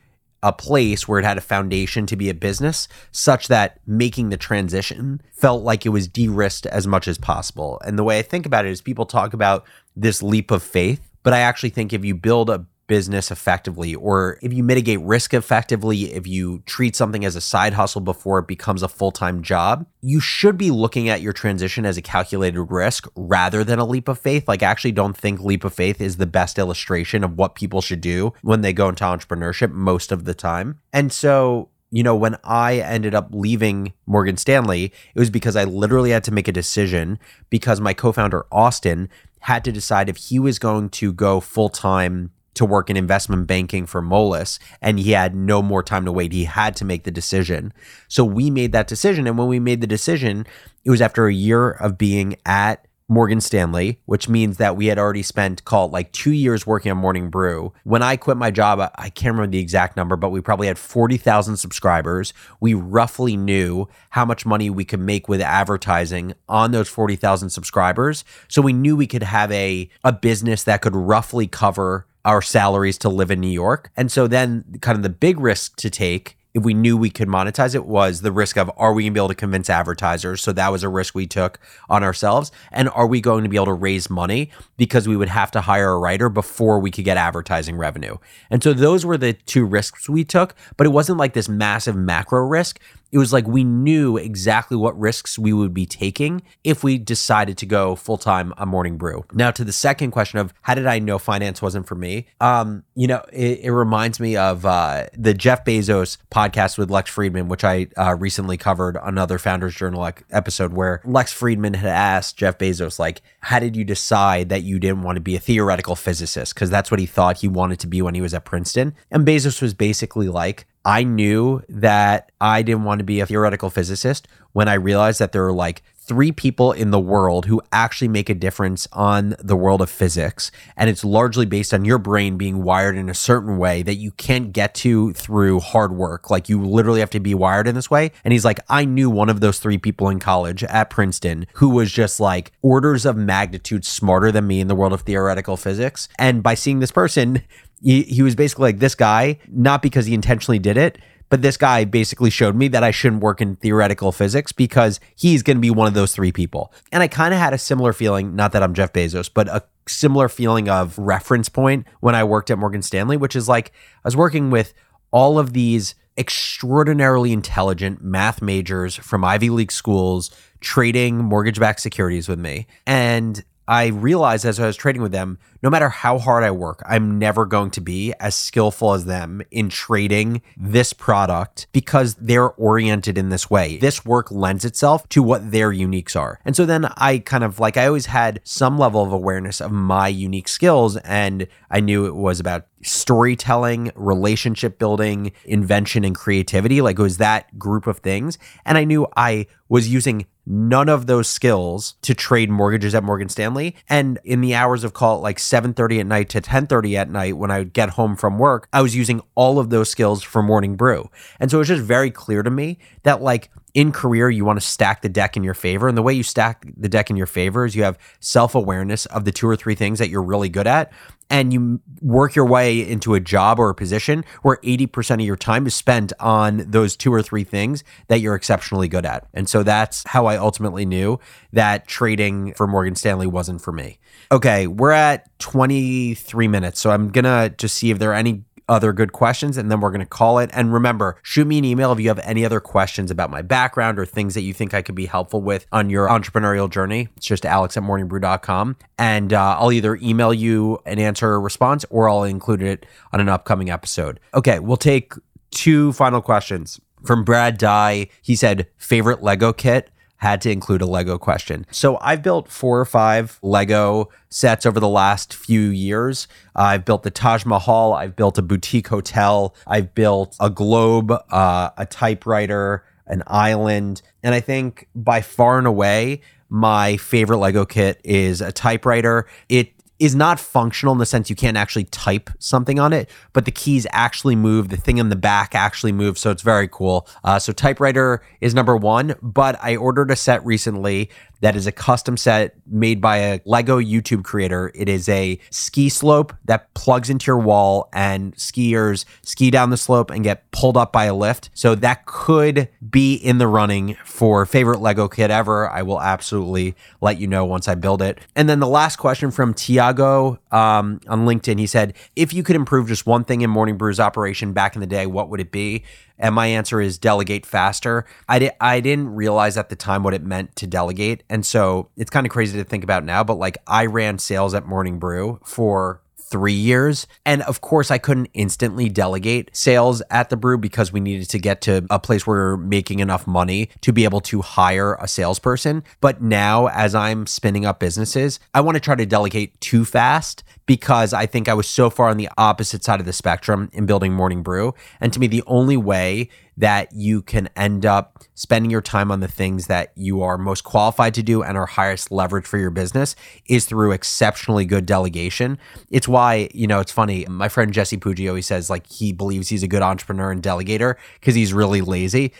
a 0.42 0.52
place 0.52 1.08
where 1.08 1.18
it 1.18 1.24
had 1.24 1.38
a 1.38 1.40
foundation 1.40 2.06
to 2.06 2.14
be 2.14 2.28
a 2.28 2.34
business 2.34 2.86
such 3.10 3.48
that 3.48 3.80
making 3.86 4.28
the 4.28 4.36
transition 4.36 5.20
felt 5.32 5.64
like 5.64 5.84
it 5.84 5.88
was 5.88 6.06
de-risked 6.06 6.66
as 6.66 6.86
much 6.86 7.08
as 7.08 7.18
possible. 7.18 7.80
And 7.84 7.98
the 7.98 8.04
way 8.04 8.20
I 8.20 8.22
think 8.22 8.46
about 8.46 8.64
it 8.64 8.70
is 8.70 8.80
people 8.80 9.04
talk 9.04 9.32
about 9.32 9.64
this 9.96 10.22
leap 10.22 10.52
of 10.52 10.62
faith, 10.62 11.00
but 11.24 11.32
I 11.32 11.40
actually 11.40 11.70
think 11.70 11.92
if 11.92 12.04
you 12.04 12.14
build 12.14 12.50
a 12.50 12.64
business 12.88 13.30
effectively, 13.30 13.94
or 13.94 14.38
if 14.42 14.52
you 14.52 14.64
mitigate 14.64 15.00
risk 15.02 15.32
effectively, 15.32 16.12
if 16.12 16.26
you 16.26 16.60
treat 16.66 16.96
something 16.96 17.24
as 17.24 17.36
a 17.36 17.40
side 17.40 17.74
hustle 17.74 18.00
before 18.00 18.40
it 18.40 18.48
becomes 18.48 18.82
a 18.82 18.88
full 18.88 19.12
time 19.12 19.42
job, 19.42 19.86
you 20.00 20.18
should 20.18 20.58
be 20.58 20.72
looking 20.72 21.08
at 21.08 21.20
your 21.20 21.32
transition 21.32 21.86
as 21.86 21.96
a 21.96 22.02
calculated 22.02 22.60
risk 22.60 23.06
rather 23.14 23.62
than 23.62 23.78
a 23.78 23.84
leap 23.84 24.08
of 24.08 24.18
faith. 24.18 24.48
Like, 24.48 24.64
I 24.64 24.66
actually 24.66 24.92
don't 24.92 25.16
think 25.16 25.40
leap 25.40 25.62
of 25.62 25.72
faith 25.72 26.00
is 26.00 26.16
the 26.16 26.26
best 26.26 26.58
illustration 26.58 27.22
of 27.22 27.38
what 27.38 27.54
people 27.54 27.80
should 27.80 28.00
do 28.00 28.32
when 28.42 28.62
they 28.62 28.72
go 28.72 28.88
into 28.88 29.04
entrepreneurship 29.04 29.70
most 29.70 30.10
of 30.10 30.24
the 30.24 30.34
time. 30.34 30.80
And 30.92 31.12
so, 31.12 31.68
you 31.90 32.02
know, 32.02 32.16
when 32.16 32.36
I 32.42 32.78
ended 32.78 33.14
up 33.14 33.28
leaving 33.30 33.92
Morgan 34.06 34.36
Stanley, 34.36 34.92
it 35.14 35.18
was 35.18 35.30
because 35.30 35.56
I 35.56 35.64
literally 35.64 36.10
had 36.10 36.24
to 36.24 36.32
make 36.32 36.48
a 36.48 36.52
decision 36.52 37.18
because 37.50 37.80
my 37.80 37.94
co 37.94 38.12
founder, 38.12 38.46
Austin, 38.50 39.08
had 39.40 39.64
to 39.64 39.72
decide 39.72 40.08
if 40.08 40.16
he 40.16 40.38
was 40.38 40.58
going 40.58 40.88
to 40.90 41.12
go 41.12 41.40
full 41.40 41.68
time 41.68 42.32
to 42.58 42.64
work 42.64 42.90
in 42.90 42.96
investment 42.96 43.46
banking 43.46 43.86
for 43.86 44.02
Moelis, 44.02 44.58
and 44.80 44.98
he 44.98 45.12
had 45.12 45.34
no 45.34 45.62
more 45.62 45.82
time 45.82 46.04
to 46.04 46.12
wait. 46.12 46.32
He 46.32 46.44
had 46.44 46.76
to 46.76 46.84
make 46.84 47.04
the 47.04 47.10
decision. 47.10 47.72
So 48.06 48.24
we 48.24 48.50
made 48.50 48.72
that 48.72 48.88
decision. 48.88 49.26
And 49.26 49.38
when 49.38 49.48
we 49.48 49.58
made 49.58 49.80
the 49.80 49.86
decision, 49.86 50.46
it 50.84 50.90
was 50.90 51.00
after 51.00 51.26
a 51.26 51.34
year 51.34 51.70
of 51.70 51.98
being 51.98 52.36
at 52.44 52.86
Morgan 53.10 53.40
Stanley, 53.40 54.00
which 54.04 54.28
means 54.28 54.58
that 54.58 54.76
we 54.76 54.86
had 54.86 54.98
already 54.98 55.22
spent, 55.22 55.64
call 55.64 55.86
it 55.86 55.92
like 55.92 56.12
two 56.12 56.32
years 56.32 56.66
working 56.66 56.92
on 56.92 56.98
Morning 56.98 57.30
Brew. 57.30 57.72
When 57.84 58.02
I 58.02 58.16
quit 58.16 58.36
my 58.36 58.50
job, 58.50 58.80
I 58.96 59.08
can't 59.08 59.34
remember 59.34 59.52
the 59.52 59.60
exact 59.60 59.96
number, 59.96 60.14
but 60.14 60.28
we 60.28 60.42
probably 60.42 60.66
had 60.66 60.78
40,000 60.78 61.56
subscribers. 61.56 62.34
We 62.60 62.74
roughly 62.74 63.34
knew 63.34 63.88
how 64.10 64.26
much 64.26 64.44
money 64.44 64.68
we 64.68 64.84
could 64.84 65.00
make 65.00 65.26
with 65.26 65.40
advertising 65.40 66.34
on 66.50 66.72
those 66.72 66.90
40,000 66.90 67.48
subscribers. 67.48 68.24
So 68.46 68.60
we 68.60 68.74
knew 68.74 68.94
we 68.94 69.06
could 69.06 69.22
have 69.22 69.50
a, 69.52 69.88
a 70.04 70.12
business 70.12 70.64
that 70.64 70.82
could 70.82 70.94
roughly 70.94 71.46
cover 71.46 72.06
our 72.24 72.42
salaries 72.42 72.98
to 72.98 73.08
live 73.08 73.30
in 73.30 73.40
New 73.40 73.48
York. 73.48 73.90
And 73.96 74.10
so 74.10 74.26
then 74.26 74.64
kind 74.80 74.96
of 74.96 75.02
the 75.02 75.08
big 75.08 75.40
risk 75.40 75.76
to 75.76 75.90
take 75.90 76.38
if 76.54 76.64
we 76.64 76.74
knew 76.74 76.96
we 76.96 77.10
could 77.10 77.28
monetize 77.28 77.74
it 77.74 77.84
was 77.84 78.22
the 78.22 78.32
risk 78.32 78.56
of 78.56 78.70
are 78.76 78.92
we 78.92 79.04
going 79.04 79.12
to 79.12 79.14
be 79.14 79.20
able 79.20 79.28
to 79.28 79.34
convince 79.34 79.68
advertisers? 79.68 80.42
So 80.42 80.52
that 80.52 80.72
was 80.72 80.82
a 80.82 80.88
risk 80.88 81.14
we 81.14 81.26
took 81.26 81.60
on 81.88 82.02
ourselves. 82.02 82.50
And 82.72 82.88
are 82.90 83.06
we 83.06 83.20
going 83.20 83.44
to 83.44 83.50
be 83.50 83.56
able 83.56 83.66
to 83.66 83.74
raise 83.74 84.08
money 84.08 84.50
because 84.76 85.06
we 85.06 85.16
would 85.16 85.28
have 85.28 85.50
to 85.52 85.60
hire 85.60 85.90
a 85.90 85.98
writer 85.98 86.28
before 86.28 86.80
we 86.80 86.90
could 86.90 87.04
get 87.04 87.16
advertising 87.16 87.76
revenue? 87.76 88.16
And 88.50 88.62
so 88.62 88.72
those 88.72 89.04
were 89.04 89.18
the 89.18 89.34
two 89.34 89.64
risks 89.64 90.08
we 90.08 90.24
took 90.24 90.54
but 90.76 90.86
it 90.86 90.90
wasn't 90.90 91.18
like 91.18 91.34
this 91.34 91.48
massive 91.48 91.96
macro 91.96 92.40
risk 92.40 92.80
it 93.10 93.18
was 93.18 93.32
like 93.32 93.46
we 93.46 93.64
knew 93.64 94.16
exactly 94.16 94.76
what 94.76 94.98
risks 94.98 95.38
we 95.38 95.52
would 95.52 95.72
be 95.72 95.86
taking 95.86 96.42
if 96.64 96.84
we 96.84 96.98
decided 96.98 97.56
to 97.58 97.66
go 97.66 97.94
full 97.94 98.18
time 98.18 98.52
on 98.56 98.68
Morning 98.68 98.96
Brew. 98.96 99.24
Now, 99.32 99.50
to 99.50 99.64
the 99.64 99.72
second 99.72 100.10
question 100.10 100.38
of 100.38 100.52
how 100.62 100.74
did 100.74 100.86
I 100.86 100.98
know 100.98 101.18
finance 101.18 101.62
wasn't 101.62 101.86
for 101.86 101.94
me? 101.94 102.26
Um, 102.40 102.84
you 102.94 103.06
know, 103.06 103.22
it, 103.32 103.60
it 103.62 103.72
reminds 103.72 104.20
me 104.20 104.36
of 104.36 104.64
uh, 104.64 105.06
the 105.16 105.34
Jeff 105.34 105.64
Bezos 105.64 106.18
podcast 106.30 106.78
with 106.78 106.90
Lex 106.90 107.10
Fridman, 107.10 107.48
which 107.48 107.64
I 107.64 107.88
uh, 107.96 108.14
recently 108.18 108.56
covered 108.56 108.96
another 109.02 109.38
Founders 109.38 109.74
Journal 109.74 110.08
episode 110.30 110.72
where 110.72 111.00
Lex 111.04 111.32
Fridman 111.32 111.76
had 111.76 111.88
asked 111.88 112.36
Jeff 112.36 112.58
Bezos, 112.58 112.98
like, 112.98 113.22
how 113.40 113.58
did 113.58 113.76
you 113.76 113.84
decide 113.84 114.48
that 114.50 114.62
you 114.62 114.78
didn't 114.78 115.02
want 115.02 115.16
to 115.16 115.20
be 115.20 115.34
a 115.34 115.40
theoretical 115.40 115.96
physicist? 115.96 116.54
Because 116.54 116.70
that's 116.70 116.90
what 116.90 117.00
he 117.00 117.06
thought 117.06 117.38
he 117.38 117.48
wanted 117.48 117.80
to 117.80 117.86
be 117.86 118.02
when 118.02 118.14
he 118.14 118.20
was 118.20 118.34
at 118.34 118.44
Princeton. 118.44 118.94
And 119.10 119.26
Bezos 119.26 119.62
was 119.62 119.74
basically 119.74 120.28
like, 120.28 120.66
I 120.84 121.04
knew 121.04 121.62
that 121.68 122.32
I 122.40 122.62
didn't 122.62 122.84
want 122.84 122.98
to 123.00 123.04
be 123.04 123.20
a 123.20 123.26
theoretical 123.26 123.70
physicist 123.70 124.28
when 124.52 124.68
I 124.68 124.74
realized 124.74 125.18
that 125.20 125.32
there 125.32 125.46
are 125.46 125.52
like 125.52 125.82
three 126.08 126.32
people 126.32 126.72
in 126.72 126.90
the 126.90 126.98
world 126.98 127.44
who 127.44 127.60
actually 127.70 128.08
make 128.08 128.30
a 128.30 128.34
difference 128.34 128.88
on 128.92 129.36
the 129.38 129.54
world 129.54 129.82
of 129.82 129.90
physics. 129.90 130.50
And 130.74 130.88
it's 130.88 131.04
largely 131.04 131.44
based 131.44 131.74
on 131.74 131.84
your 131.84 131.98
brain 131.98 132.38
being 132.38 132.64
wired 132.64 132.96
in 132.96 133.10
a 133.10 133.14
certain 133.14 133.58
way 133.58 133.82
that 133.82 133.96
you 133.96 134.12
can't 134.12 134.50
get 134.50 134.74
to 134.76 135.12
through 135.12 135.60
hard 135.60 135.92
work. 135.92 136.30
Like 136.30 136.48
you 136.48 136.64
literally 136.64 137.00
have 137.00 137.10
to 137.10 137.20
be 137.20 137.34
wired 137.34 137.68
in 137.68 137.74
this 137.74 137.90
way. 137.90 138.12
And 138.24 138.32
he's 138.32 138.44
like, 138.44 138.58
I 138.70 138.86
knew 138.86 139.10
one 139.10 139.28
of 139.28 139.40
those 139.40 139.58
three 139.58 139.76
people 139.76 140.08
in 140.08 140.18
college 140.18 140.64
at 140.64 140.88
Princeton 140.88 141.46
who 141.54 141.68
was 141.68 141.92
just 141.92 142.18
like 142.18 142.52
orders 142.62 143.04
of 143.04 143.18
magnitude 143.18 143.84
smarter 143.84 144.32
than 144.32 144.46
me 144.46 144.60
in 144.60 144.68
the 144.68 144.74
world 144.74 144.94
of 144.94 145.02
theoretical 145.02 145.58
physics. 145.58 146.08
And 146.18 146.42
by 146.42 146.54
seeing 146.54 146.80
this 146.80 146.90
person, 146.90 147.42
he, 147.82 148.02
he 148.02 148.22
was 148.22 148.34
basically 148.34 148.64
like 148.64 148.78
this 148.78 148.94
guy, 148.94 149.38
not 149.48 149.82
because 149.82 150.06
he 150.06 150.14
intentionally 150.14 150.58
did 150.58 150.76
it, 150.76 150.98
but 151.28 151.42
this 151.42 151.56
guy 151.56 151.84
basically 151.84 152.30
showed 152.30 152.56
me 152.56 152.68
that 152.68 152.82
I 152.82 152.90
shouldn't 152.90 153.22
work 153.22 153.40
in 153.40 153.56
theoretical 153.56 154.12
physics 154.12 154.52
because 154.52 154.98
he's 155.14 155.42
going 155.42 155.56
to 155.58 155.60
be 155.60 155.70
one 155.70 155.86
of 155.86 155.94
those 155.94 156.14
three 156.14 156.32
people. 156.32 156.72
And 156.90 157.02
I 157.02 157.08
kind 157.08 157.34
of 157.34 157.40
had 157.40 157.52
a 157.52 157.58
similar 157.58 157.92
feeling, 157.92 158.34
not 158.34 158.52
that 158.52 158.62
I'm 158.62 158.74
Jeff 158.74 158.92
Bezos, 158.92 159.30
but 159.32 159.48
a 159.48 159.62
similar 159.86 160.28
feeling 160.28 160.68
of 160.68 160.98
reference 160.98 161.48
point 161.48 161.86
when 162.00 162.14
I 162.14 162.24
worked 162.24 162.50
at 162.50 162.58
Morgan 162.58 162.82
Stanley, 162.82 163.16
which 163.16 163.36
is 163.36 163.48
like 163.48 163.72
I 164.04 164.08
was 164.08 164.16
working 164.16 164.50
with 164.50 164.72
all 165.10 165.38
of 165.38 165.52
these 165.52 165.94
extraordinarily 166.16 167.32
intelligent 167.32 168.02
math 168.02 168.42
majors 168.42 168.96
from 168.96 169.24
Ivy 169.24 169.50
League 169.50 169.72
schools 169.72 170.30
trading 170.60 171.18
mortgage 171.18 171.60
backed 171.60 171.80
securities 171.80 172.28
with 172.28 172.38
me. 172.38 172.66
And 172.86 173.44
I 173.68 173.88
realized 173.88 174.44
as 174.44 174.58
I 174.58 174.66
was 174.66 174.76
trading 174.76 175.02
with 175.02 175.12
them, 175.12 175.38
no 175.62 175.70
matter 175.70 175.88
how 175.88 176.18
hard 176.18 176.44
I 176.44 176.50
work, 176.50 176.82
I'm 176.86 177.18
never 177.18 177.46
going 177.46 177.70
to 177.72 177.80
be 177.80 178.12
as 178.20 178.34
skillful 178.34 178.92
as 178.92 179.04
them 179.04 179.42
in 179.50 179.68
trading 179.68 180.42
this 180.56 180.92
product 180.92 181.66
because 181.72 182.14
they're 182.14 182.50
oriented 182.50 183.18
in 183.18 183.28
this 183.30 183.50
way. 183.50 183.78
This 183.78 184.04
work 184.04 184.30
lends 184.30 184.64
itself 184.64 185.08
to 185.10 185.22
what 185.22 185.50
their 185.50 185.70
uniques 185.72 186.18
are. 186.18 186.40
And 186.44 186.54
so 186.54 186.64
then 186.66 186.86
I 186.96 187.18
kind 187.18 187.44
of 187.44 187.58
like, 187.58 187.76
I 187.76 187.86
always 187.86 188.06
had 188.06 188.40
some 188.44 188.78
level 188.78 189.02
of 189.02 189.12
awareness 189.12 189.60
of 189.60 189.72
my 189.72 190.08
unique 190.08 190.48
skills. 190.48 190.96
And 190.98 191.48
I 191.70 191.80
knew 191.80 192.06
it 192.06 192.14
was 192.14 192.40
about 192.40 192.66
storytelling, 192.82 193.90
relationship 193.94 194.78
building, 194.78 195.32
invention, 195.44 196.04
and 196.04 196.14
creativity. 196.14 196.80
Like 196.80 196.98
it 196.98 197.02
was 197.02 197.18
that 197.18 197.58
group 197.58 197.86
of 197.86 197.98
things. 197.98 198.38
And 198.64 198.78
I 198.78 198.84
knew 198.84 199.06
I 199.16 199.46
was 199.68 199.88
using 199.88 200.26
none 200.46 200.88
of 200.88 201.06
those 201.06 201.28
skills 201.28 201.94
to 202.00 202.14
trade 202.14 202.48
mortgages 202.48 202.94
at 202.94 203.04
Morgan 203.04 203.28
Stanley. 203.28 203.76
And 203.88 204.18
in 204.24 204.40
the 204.40 204.54
hours 204.54 204.82
of 204.82 204.94
call 204.94 205.20
like 205.20 205.38
7:30 205.48 206.00
at 206.00 206.06
night 206.06 206.28
to 206.30 206.40
10:30 206.40 206.96
at 206.96 207.10
night 207.10 207.36
when 207.36 207.50
I 207.50 207.58
would 207.58 207.72
get 207.72 207.90
home 207.90 208.16
from 208.16 208.38
work, 208.38 208.68
I 208.72 208.82
was 208.82 208.94
using 208.94 209.22
all 209.34 209.58
of 209.58 209.70
those 209.70 209.90
skills 209.90 210.22
for 210.22 210.42
morning 210.42 210.76
brew. 210.76 211.08
And 211.40 211.50
so 211.50 211.58
it 211.58 211.60
was 211.60 211.68
just 211.68 211.82
very 211.82 212.10
clear 212.10 212.42
to 212.42 212.50
me 212.50 212.78
that 213.02 213.22
like 213.22 213.50
in 213.74 213.92
career 213.92 214.30
you 214.30 214.44
want 214.44 214.60
to 214.60 214.66
stack 214.66 215.02
the 215.02 215.08
deck 215.08 215.36
in 215.36 215.44
your 215.44 215.54
favor 215.54 215.88
and 215.88 215.96
the 215.96 216.02
way 216.02 216.12
you 216.12 216.22
stack 216.22 216.66
the 216.76 216.88
deck 216.88 217.10
in 217.10 217.16
your 217.16 217.26
favor 217.26 217.64
is 217.64 217.76
you 217.76 217.82
have 217.82 217.98
self-awareness 218.20 219.06
of 219.06 219.24
the 219.24 219.32
two 219.32 219.48
or 219.48 219.56
three 219.56 219.74
things 219.74 219.98
that 219.98 220.08
you're 220.08 220.22
really 220.22 220.48
good 220.48 220.66
at 220.66 220.92
and 221.30 221.52
you 221.52 221.80
work 222.00 222.34
your 222.34 222.46
way 222.46 222.78
into 222.78 223.14
a 223.14 223.20
job 223.20 223.58
or 223.58 223.68
a 223.68 223.74
position 223.74 224.24
where 224.42 224.56
80% 224.58 225.14
of 225.14 225.20
your 225.20 225.36
time 225.36 225.66
is 225.66 225.74
spent 225.74 226.12
on 226.20 226.64
those 226.70 226.96
two 226.96 227.12
or 227.12 227.22
three 227.22 227.44
things 227.44 227.84
that 228.08 228.20
you're 228.20 228.34
exceptionally 228.34 228.88
good 228.88 229.04
at. 229.04 229.26
And 229.34 229.48
so 229.48 229.62
that's 229.62 230.04
how 230.06 230.26
I 230.26 230.36
ultimately 230.36 230.86
knew 230.86 231.20
that 231.52 231.86
trading 231.86 232.54
for 232.54 232.66
Morgan 232.66 232.94
Stanley 232.94 233.26
wasn't 233.26 233.60
for 233.60 233.72
me. 233.72 233.98
Okay, 234.32 234.66
we're 234.66 234.92
at 234.92 235.28
23 235.38 236.48
minutes. 236.48 236.80
So 236.80 236.90
I'm 236.90 237.10
going 237.10 237.24
to 237.24 237.54
just 237.56 237.76
see 237.76 237.90
if 237.90 237.98
there 237.98 238.10
are 238.10 238.14
any 238.14 238.44
other 238.68 238.92
good 238.92 239.12
questions 239.12 239.56
and 239.56 239.70
then 239.70 239.80
we're 239.80 239.90
going 239.90 240.00
to 240.00 240.06
call 240.06 240.38
it. 240.38 240.50
And 240.52 240.72
remember, 240.72 241.16
shoot 241.22 241.46
me 241.46 241.58
an 241.58 241.64
email 241.64 241.92
if 241.92 242.00
you 242.00 242.08
have 242.08 242.18
any 242.20 242.44
other 242.44 242.60
questions 242.60 243.10
about 243.10 243.30
my 243.30 243.42
background 243.42 243.98
or 243.98 244.06
things 244.06 244.34
that 244.34 244.42
you 244.42 244.52
think 244.52 244.74
I 244.74 244.82
could 244.82 244.94
be 244.94 245.06
helpful 245.06 245.40
with 245.40 245.66
on 245.72 245.90
your 245.90 246.08
entrepreneurial 246.08 246.70
journey. 246.70 247.08
It's 247.16 247.26
just 247.26 247.46
alex 247.46 247.76
at 247.76 247.82
morningbrew.com. 247.82 248.76
And 248.98 249.32
uh, 249.32 249.56
I'll 249.58 249.72
either 249.72 249.96
email 249.96 250.34
you 250.34 250.78
an 250.86 250.98
answer 250.98 251.28
or 251.28 251.40
response 251.40 251.84
or 251.90 252.08
I'll 252.08 252.24
include 252.24 252.62
it 252.62 252.86
on 253.12 253.20
an 253.20 253.28
upcoming 253.28 253.70
episode. 253.70 254.20
Okay, 254.34 254.58
we'll 254.58 254.76
take 254.76 255.12
two 255.50 255.92
final 255.92 256.20
questions. 256.20 256.80
From 257.04 257.24
Brad 257.24 257.58
Dye, 257.58 258.08
he 258.22 258.34
said, 258.34 258.66
favorite 258.76 259.22
Lego 259.22 259.52
kit 259.52 259.90
had 260.18 260.40
to 260.42 260.50
include 260.50 260.82
a 260.82 260.86
Lego 260.86 261.18
question. 261.18 261.66
So 261.70 261.98
I've 262.00 262.22
built 262.22 262.48
four 262.48 262.80
or 262.80 262.84
five 262.84 263.38
Lego 263.42 264.10
sets 264.28 264.66
over 264.66 264.78
the 264.78 264.88
last 264.88 265.32
few 265.34 265.60
years. 265.60 266.28
I've 266.54 266.84
built 266.84 267.02
the 267.02 267.10
Taj 267.10 267.44
Mahal. 267.44 267.94
I've 267.94 268.14
built 268.14 268.36
a 268.36 268.42
boutique 268.42 268.88
hotel. 268.88 269.54
I've 269.66 269.94
built 269.94 270.36
a 270.40 270.50
globe, 270.50 271.12
uh, 271.12 271.70
a 271.76 271.86
typewriter, 271.86 272.84
an 273.06 273.22
island. 273.26 274.02
And 274.22 274.34
I 274.34 274.40
think 274.40 274.88
by 274.94 275.20
far 275.20 275.58
and 275.58 275.66
away, 275.66 276.20
my 276.48 276.96
favorite 276.96 277.38
Lego 277.38 277.64
kit 277.64 278.00
is 278.04 278.40
a 278.40 278.52
typewriter. 278.52 279.26
It 279.48 279.72
is 279.98 280.14
not 280.14 280.38
functional 280.38 280.92
in 280.92 280.98
the 280.98 281.06
sense 281.06 281.28
you 281.28 281.36
can't 281.36 281.56
actually 281.56 281.84
type 281.84 282.30
something 282.38 282.78
on 282.78 282.92
it, 282.92 283.10
but 283.32 283.44
the 283.44 283.50
keys 283.50 283.86
actually 283.90 284.36
move. 284.36 284.68
The 284.68 284.76
thing 284.76 284.98
in 284.98 285.08
the 285.08 285.16
back 285.16 285.54
actually 285.54 285.92
moves. 285.92 286.20
So 286.20 286.30
it's 286.30 286.42
very 286.42 286.68
cool. 286.68 287.08
Uh, 287.24 287.38
so 287.38 287.52
typewriter 287.52 288.22
is 288.40 288.54
number 288.54 288.76
one, 288.76 289.14
but 289.22 289.58
I 289.62 289.76
ordered 289.76 290.10
a 290.10 290.16
set 290.16 290.44
recently 290.46 291.10
that 291.40 291.56
is 291.56 291.66
a 291.66 291.72
custom 291.72 292.16
set 292.16 292.54
made 292.66 293.00
by 293.00 293.16
a 293.18 293.40
Lego 293.44 293.80
YouTube 293.80 294.24
creator. 294.24 294.70
It 294.74 294.88
is 294.88 295.08
a 295.08 295.38
ski 295.50 295.88
slope 295.88 296.34
that 296.44 296.72
plugs 296.74 297.10
into 297.10 297.26
your 297.26 297.38
wall, 297.38 297.88
and 297.92 298.34
skiers 298.36 299.04
ski 299.22 299.50
down 299.50 299.70
the 299.70 299.76
slope 299.76 300.10
and 300.10 300.24
get 300.24 300.50
pulled 300.50 300.76
up 300.76 300.92
by 300.92 301.04
a 301.04 301.14
lift. 301.14 301.50
So 301.54 301.74
that 301.76 302.06
could 302.06 302.68
be 302.90 303.14
in 303.14 303.38
the 303.38 303.46
running 303.46 303.96
for 304.04 304.44
favorite 304.46 304.80
Lego 304.80 305.08
kit 305.08 305.30
ever. 305.30 305.68
I 305.70 305.82
will 305.82 306.00
absolutely 306.00 306.74
let 307.00 307.18
you 307.18 307.26
know 307.26 307.44
once 307.44 307.68
I 307.68 307.74
build 307.74 308.02
it. 308.02 308.18
And 308.34 308.48
then 308.48 308.60
the 308.60 308.66
last 308.66 308.96
question 308.96 309.30
from 309.30 309.54
Tiago 309.54 310.38
um, 310.50 311.00
on 311.08 311.26
LinkedIn 311.26 311.58
he 311.58 311.66
said, 311.66 311.94
If 312.16 312.32
you 312.32 312.42
could 312.42 312.56
improve 312.56 312.88
just 312.88 313.06
one 313.06 313.24
thing 313.24 313.42
in 313.42 313.50
Morning 313.50 313.76
Brew's 313.76 314.00
operation 314.00 314.52
back 314.52 314.74
in 314.74 314.80
the 314.80 314.86
day, 314.86 315.06
what 315.06 315.28
would 315.30 315.40
it 315.40 315.50
be? 315.50 315.84
And 316.18 316.34
my 316.34 316.46
answer 316.46 316.80
is 316.80 316.98
delegate 316.98 317.46
faster. 317.46 318.04
I, 318.28 318.38
di- 318.38 318.50
I 318.60 318.80
didn't 318.80 319.14
realize 319.14 319.56
at 319.56 319.68
the 319.68 319.76
time 319.76 320.02
what 320.02 320.14
it 320.14 320.22
meant 320.22 320.56
to 320.56 320.66
delegate. 320.66 321.22
And 321.28 321.44
so 321.44 321.90
it's 321.96 322.10
kind 322.10 322.26
of 322.26 322.32
crazy 322.32 322.58
to 322.58 322.64
think 322.64 322.84
about 322.84 323.04
now, 323.04 323.24
but 323.24 323.34
like 323.34 323.58
I 323.66 323.86
ran 323.86 324.18
sales 324.18 324.54
at 324.54 324.66
Morning 324.66 324.98
Brew 324.98 325.40
for 325.44 326.00
three 326.30 326.52
years. 326.52 327.06
And 327.24 327.42
of 327.42 327.60
course, 327.60 327.90
I 327.90 327.98
couldn't 327.98 328.28
instantly 328.34 328.88
delegate 328.88 329.50
sales 329.54 330.02
at 330.10 330.30
the 330.30 330.36
brew 330.36 330.58
because 330.58 330.92
we 330.92 331.00
needed 331.00 331.30
to 331.30 331.38
get 331.38 331.62
to 331.62 331.86
a 331.90 331.98
place 331.98 332.26
where 332.26 332.36
we 332.36 332.52
are 332.52 332.56
making 332.56 333.00
enough 333.00 333.26
money 333.26 333.70
to 333.80 333.92
be 333.92 334.04
able 334.04 334.20
to 334.22 334.42
hire 334.42 334.94
a 335.00 335.08
salesperson. 335.08 335.82
But 336.00 336.22
now, 336.22 336.66
as 336.66 336.94
I'm 336.94 337.26
spinning 337.26 337.64
up 337.64 337.80
businesses, 337.80 338.40
I 338.52 338.60
want 338.60 338.76
to 338.76 338.80
try 338.80 338.94
to 338.94 339.06
delegate 339.06 339.60
too 339.60 339.84
fast 339.84 340.44
because 340.68 341.14
I 341.14 341.24
think 341.24 341.48
I 341.48 341.54
was 341.54 341.66
so 341.66 341.88
far 341.88 342.10
on 342.10 342.18
the 342.18 342.28
opposite 342.36 342.84
side 342.84 343.00
of 343.00 343.06
the 343.06 343.12
spectrum 343.14 343.70
in 343.72 343.86
building 343.86 344.12
Morning 344.12 344.42
Brew. 344.42 344.74
And 345.00 345.10
to 345.14 345.18
me, 345.18 345.26
the 345.26 345.42
only 345.46 345.78
way 345.78 346.28
that 346.58 346.92
you 346.92 347.22
can 347.22 347.48
end 347.56 347.86
up 347.86 348.22
spending 348.34 348.70
your 348.70 348.82
time 348.82 349.10
on 349.10 349.20
the 349.20 349.28
things 349.28 349.66
that 349.68 349.92
you 349.96 350.22
are 350.22 350.36
most 350.36 350.64
qualified 350.64 351.14
to 351.14 351.22
do 351.22 351.42
and 351.42 351.56
are 351.56 351.64
highest 351.64 352.12
leverage 352.12 352.44
for 352.44 352.58
your 352.58 352.68
business 352.68 353.16
is 353.46 353.64
through 353.64 353.92
exceptionally 353.92 354.66
good 354.66 354.84
delegation. 354.84 355.56
It's 355.90 356.06
why, 356.06 356.50
you 356.52 356.66
know, 356.66 356.80
it's 356.80 356.92
funny. 356.92 357.24
My 357.24 357.48
friend 357.48 357.72
Jesse 357.72 357.96
Pujji, 357.96 358.36
he 358.36 358.42
says 358.42 358.68
like 358.68 358.86
he 358.88 359.14
believes 359.14 359.48
he's 359.48 359.62
a 359.62 359.68
good 359.68 359.82
entrepreneur 359.82 360.30
and 360.30 360.42
delegator 360.42 360.96
because 361.18 361.34
he's 361.34 361.54
really 361.54 361.80
lazy. 361.80 362.34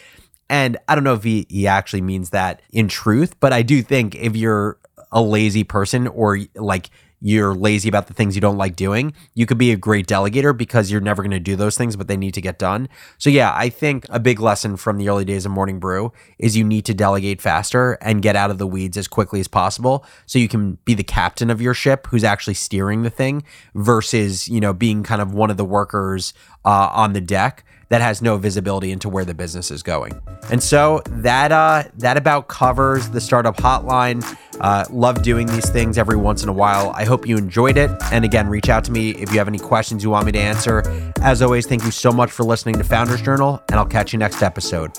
And 0.51 0.77
I 0.87 0.95
don't 0.95 1.05
know 1.05 1.15
if 1.15 1.25
he, 1.25 1.47
he 1.49 1.67
actually 1.67 2.03
means 2.03 2.29
that 2.31 2.61
in 2.73 2.89
truth, 2.89 3.41
but 3.41 3.55
I 3.55 3.63
do 3.63 3.81
think 3.81 4.15
if 4.17 4.37
you're 4.37 4.79
a 5.11 5.23
lazy 5.23 5.65
person 5.65 6.07
or 6.09 6.41
like 6.55 6.91
you're 7.21 7.55
lazy 7.55 7.89
about 7.89 8.07
the 8.07 8.15
things 8.15 8.35
you 8.35 8.41
don't 8.41 8.57
like 8.57 8.77
doing, 8.77 9.13
you 9.35 9.47
could 9.47 9.59
be 9.59 9.73
a 9.73 9.77
great 9.77 10.07
delegator 10.07 10.57
because 10.57 10.91
you're 10.91 11.01
never 11.01 11.23
going 11.23 11.31
to 11.31 11.41
do 11.41 11.57
those 11.57 11.77
things, 11.77 11.97
but 11.97 12.09
they 12.09 12.17
need 12.17 12.35
to 12.35 12.41
get 12.41 12.59
done. 12.59 12.89
So, 13.19 13.31
yeah, 13.31 13.53
I 13.55 13.69
think 13.69 14.07
a 14.09 14.21
big 14.21 14.41
lesson 14.41 14.77
from 14.77 14.99
the 14.99 15.09
early 15.09 15.25
days 15.25 15.45
of 15.45 15.53
Morning 15.53 15.79
Brew 15.79 16.13
is 16.39 16.57
you 16.57 16.65
need 16.65 16.85
to 16.87 16.95
delegate 16.95 17.41
faster 17.41 17.99
and 18.01 18.23
get 18.23 18.37
out 18.37 18.51
of 18.51 18.59
the 18.59 18.67
weeds 18.67 18.97
as 18.97 19.09
quickly 19.09 19.41
as 19.41 19.49
possible 19.49 20.05
so 20.27 20.39
you 20.39 20.49
can 20.49 20.79
be 20.85 20.95
the 20.95 21.05
captain 21.05 21.51
of 21.51 21.61
your 21.61 21.75
ship 21.75 22.07
who's 22.09 22.25
actually 22.25 22.55
steering 22.55 23.03
the 23.03 23.11
thing 23.11 23.43
versus, 23.75 24.49
you 24.49 24.61
know, 24.61 24.73
being 24.73 25.03
kind 25.03 25.21
of 25.21 25.35
one 25.35 25.51
of 25.51 25.57
the 25.57 25.65
workers 25.65 26.35
uh, 26.65 26.91
on 26.93 27.13
the 27.13 27.21
deck 27.21 27.65
that 27.89 28.01
has 28.01 28.21
no 28.21 28.37
visibility 28.37 28.93
into 28.93 29.09
where 29.09 29.25
the 29.25 29.35
business 29.35 29.71
is 29.71 29.83
going. 29.83 30.21
And 30.51 30.63
so 30.63 31.03
that 31.09 31.53
uh, 31.53 31.85
that 31.99 32.17
about 32.17 32.49
covers 32.49 33.09
the 33.11 33.21
startup 33.21 33.57
hotline. 33.57 34.25
Uh, 34.61 34.85
love 34.91 35.23
doing 35.23 35.47
these 35.47 35.71
things 35.71 35.99
every 35.99 36.17
once 36.17 36.43
in 36.43 36.49
a 36.49 36.53
while. 36.53 36.91
I 36.91 37.05
hope 37.05 37.27
you 37.27 37.37
enjoyed 37.37 37.77
it. 37.77 37.91
And 38.13 38.25
again, 38.25 38.49
reach 38.49 38.69
out 38.69 38.85
to 38.85 38.93
me 38.93 39.11
if 39.11 39.33
you 39.33 39.39
have 39.39 39.49
any 39.49 39.59
questions 39.59 40.03
you 40.03 40.11
want 40.11 40.27
me 40.27 40.33
to 40.33 40.39
answer. 40.39 40.83
As 41.21 41.43
always, 41.43 41.67
thank 41.67 41.85
you 41.85 41.91
so 41.91 42.13
much 42.13 42.31
for 42.31 42.43
listening 42.43 42.77
to 42.79 42.85
Founders 42.85 43.23
Journal, 43.23 43.63
and 43.69 43.79
I'll 43.79 43.87
catch 43.87 44.13
you 44.13 44.19
next 44.19 44.43
episode. 44.43 44.93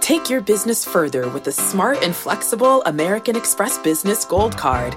Take 0.00 0.28
your 0.28 0.40
business 0.40 0.84
further 0.84 1.28
with 1.28 1.44
the 1.44 1.52
smart 1.52 2.02
and 2.02 2.14
flexible 2.14 2.82
American 2.84 3.36
Express 3.36 3.78
Business 3.78 4.24
Gold 4.24 4.56
Card. 4.56 4.96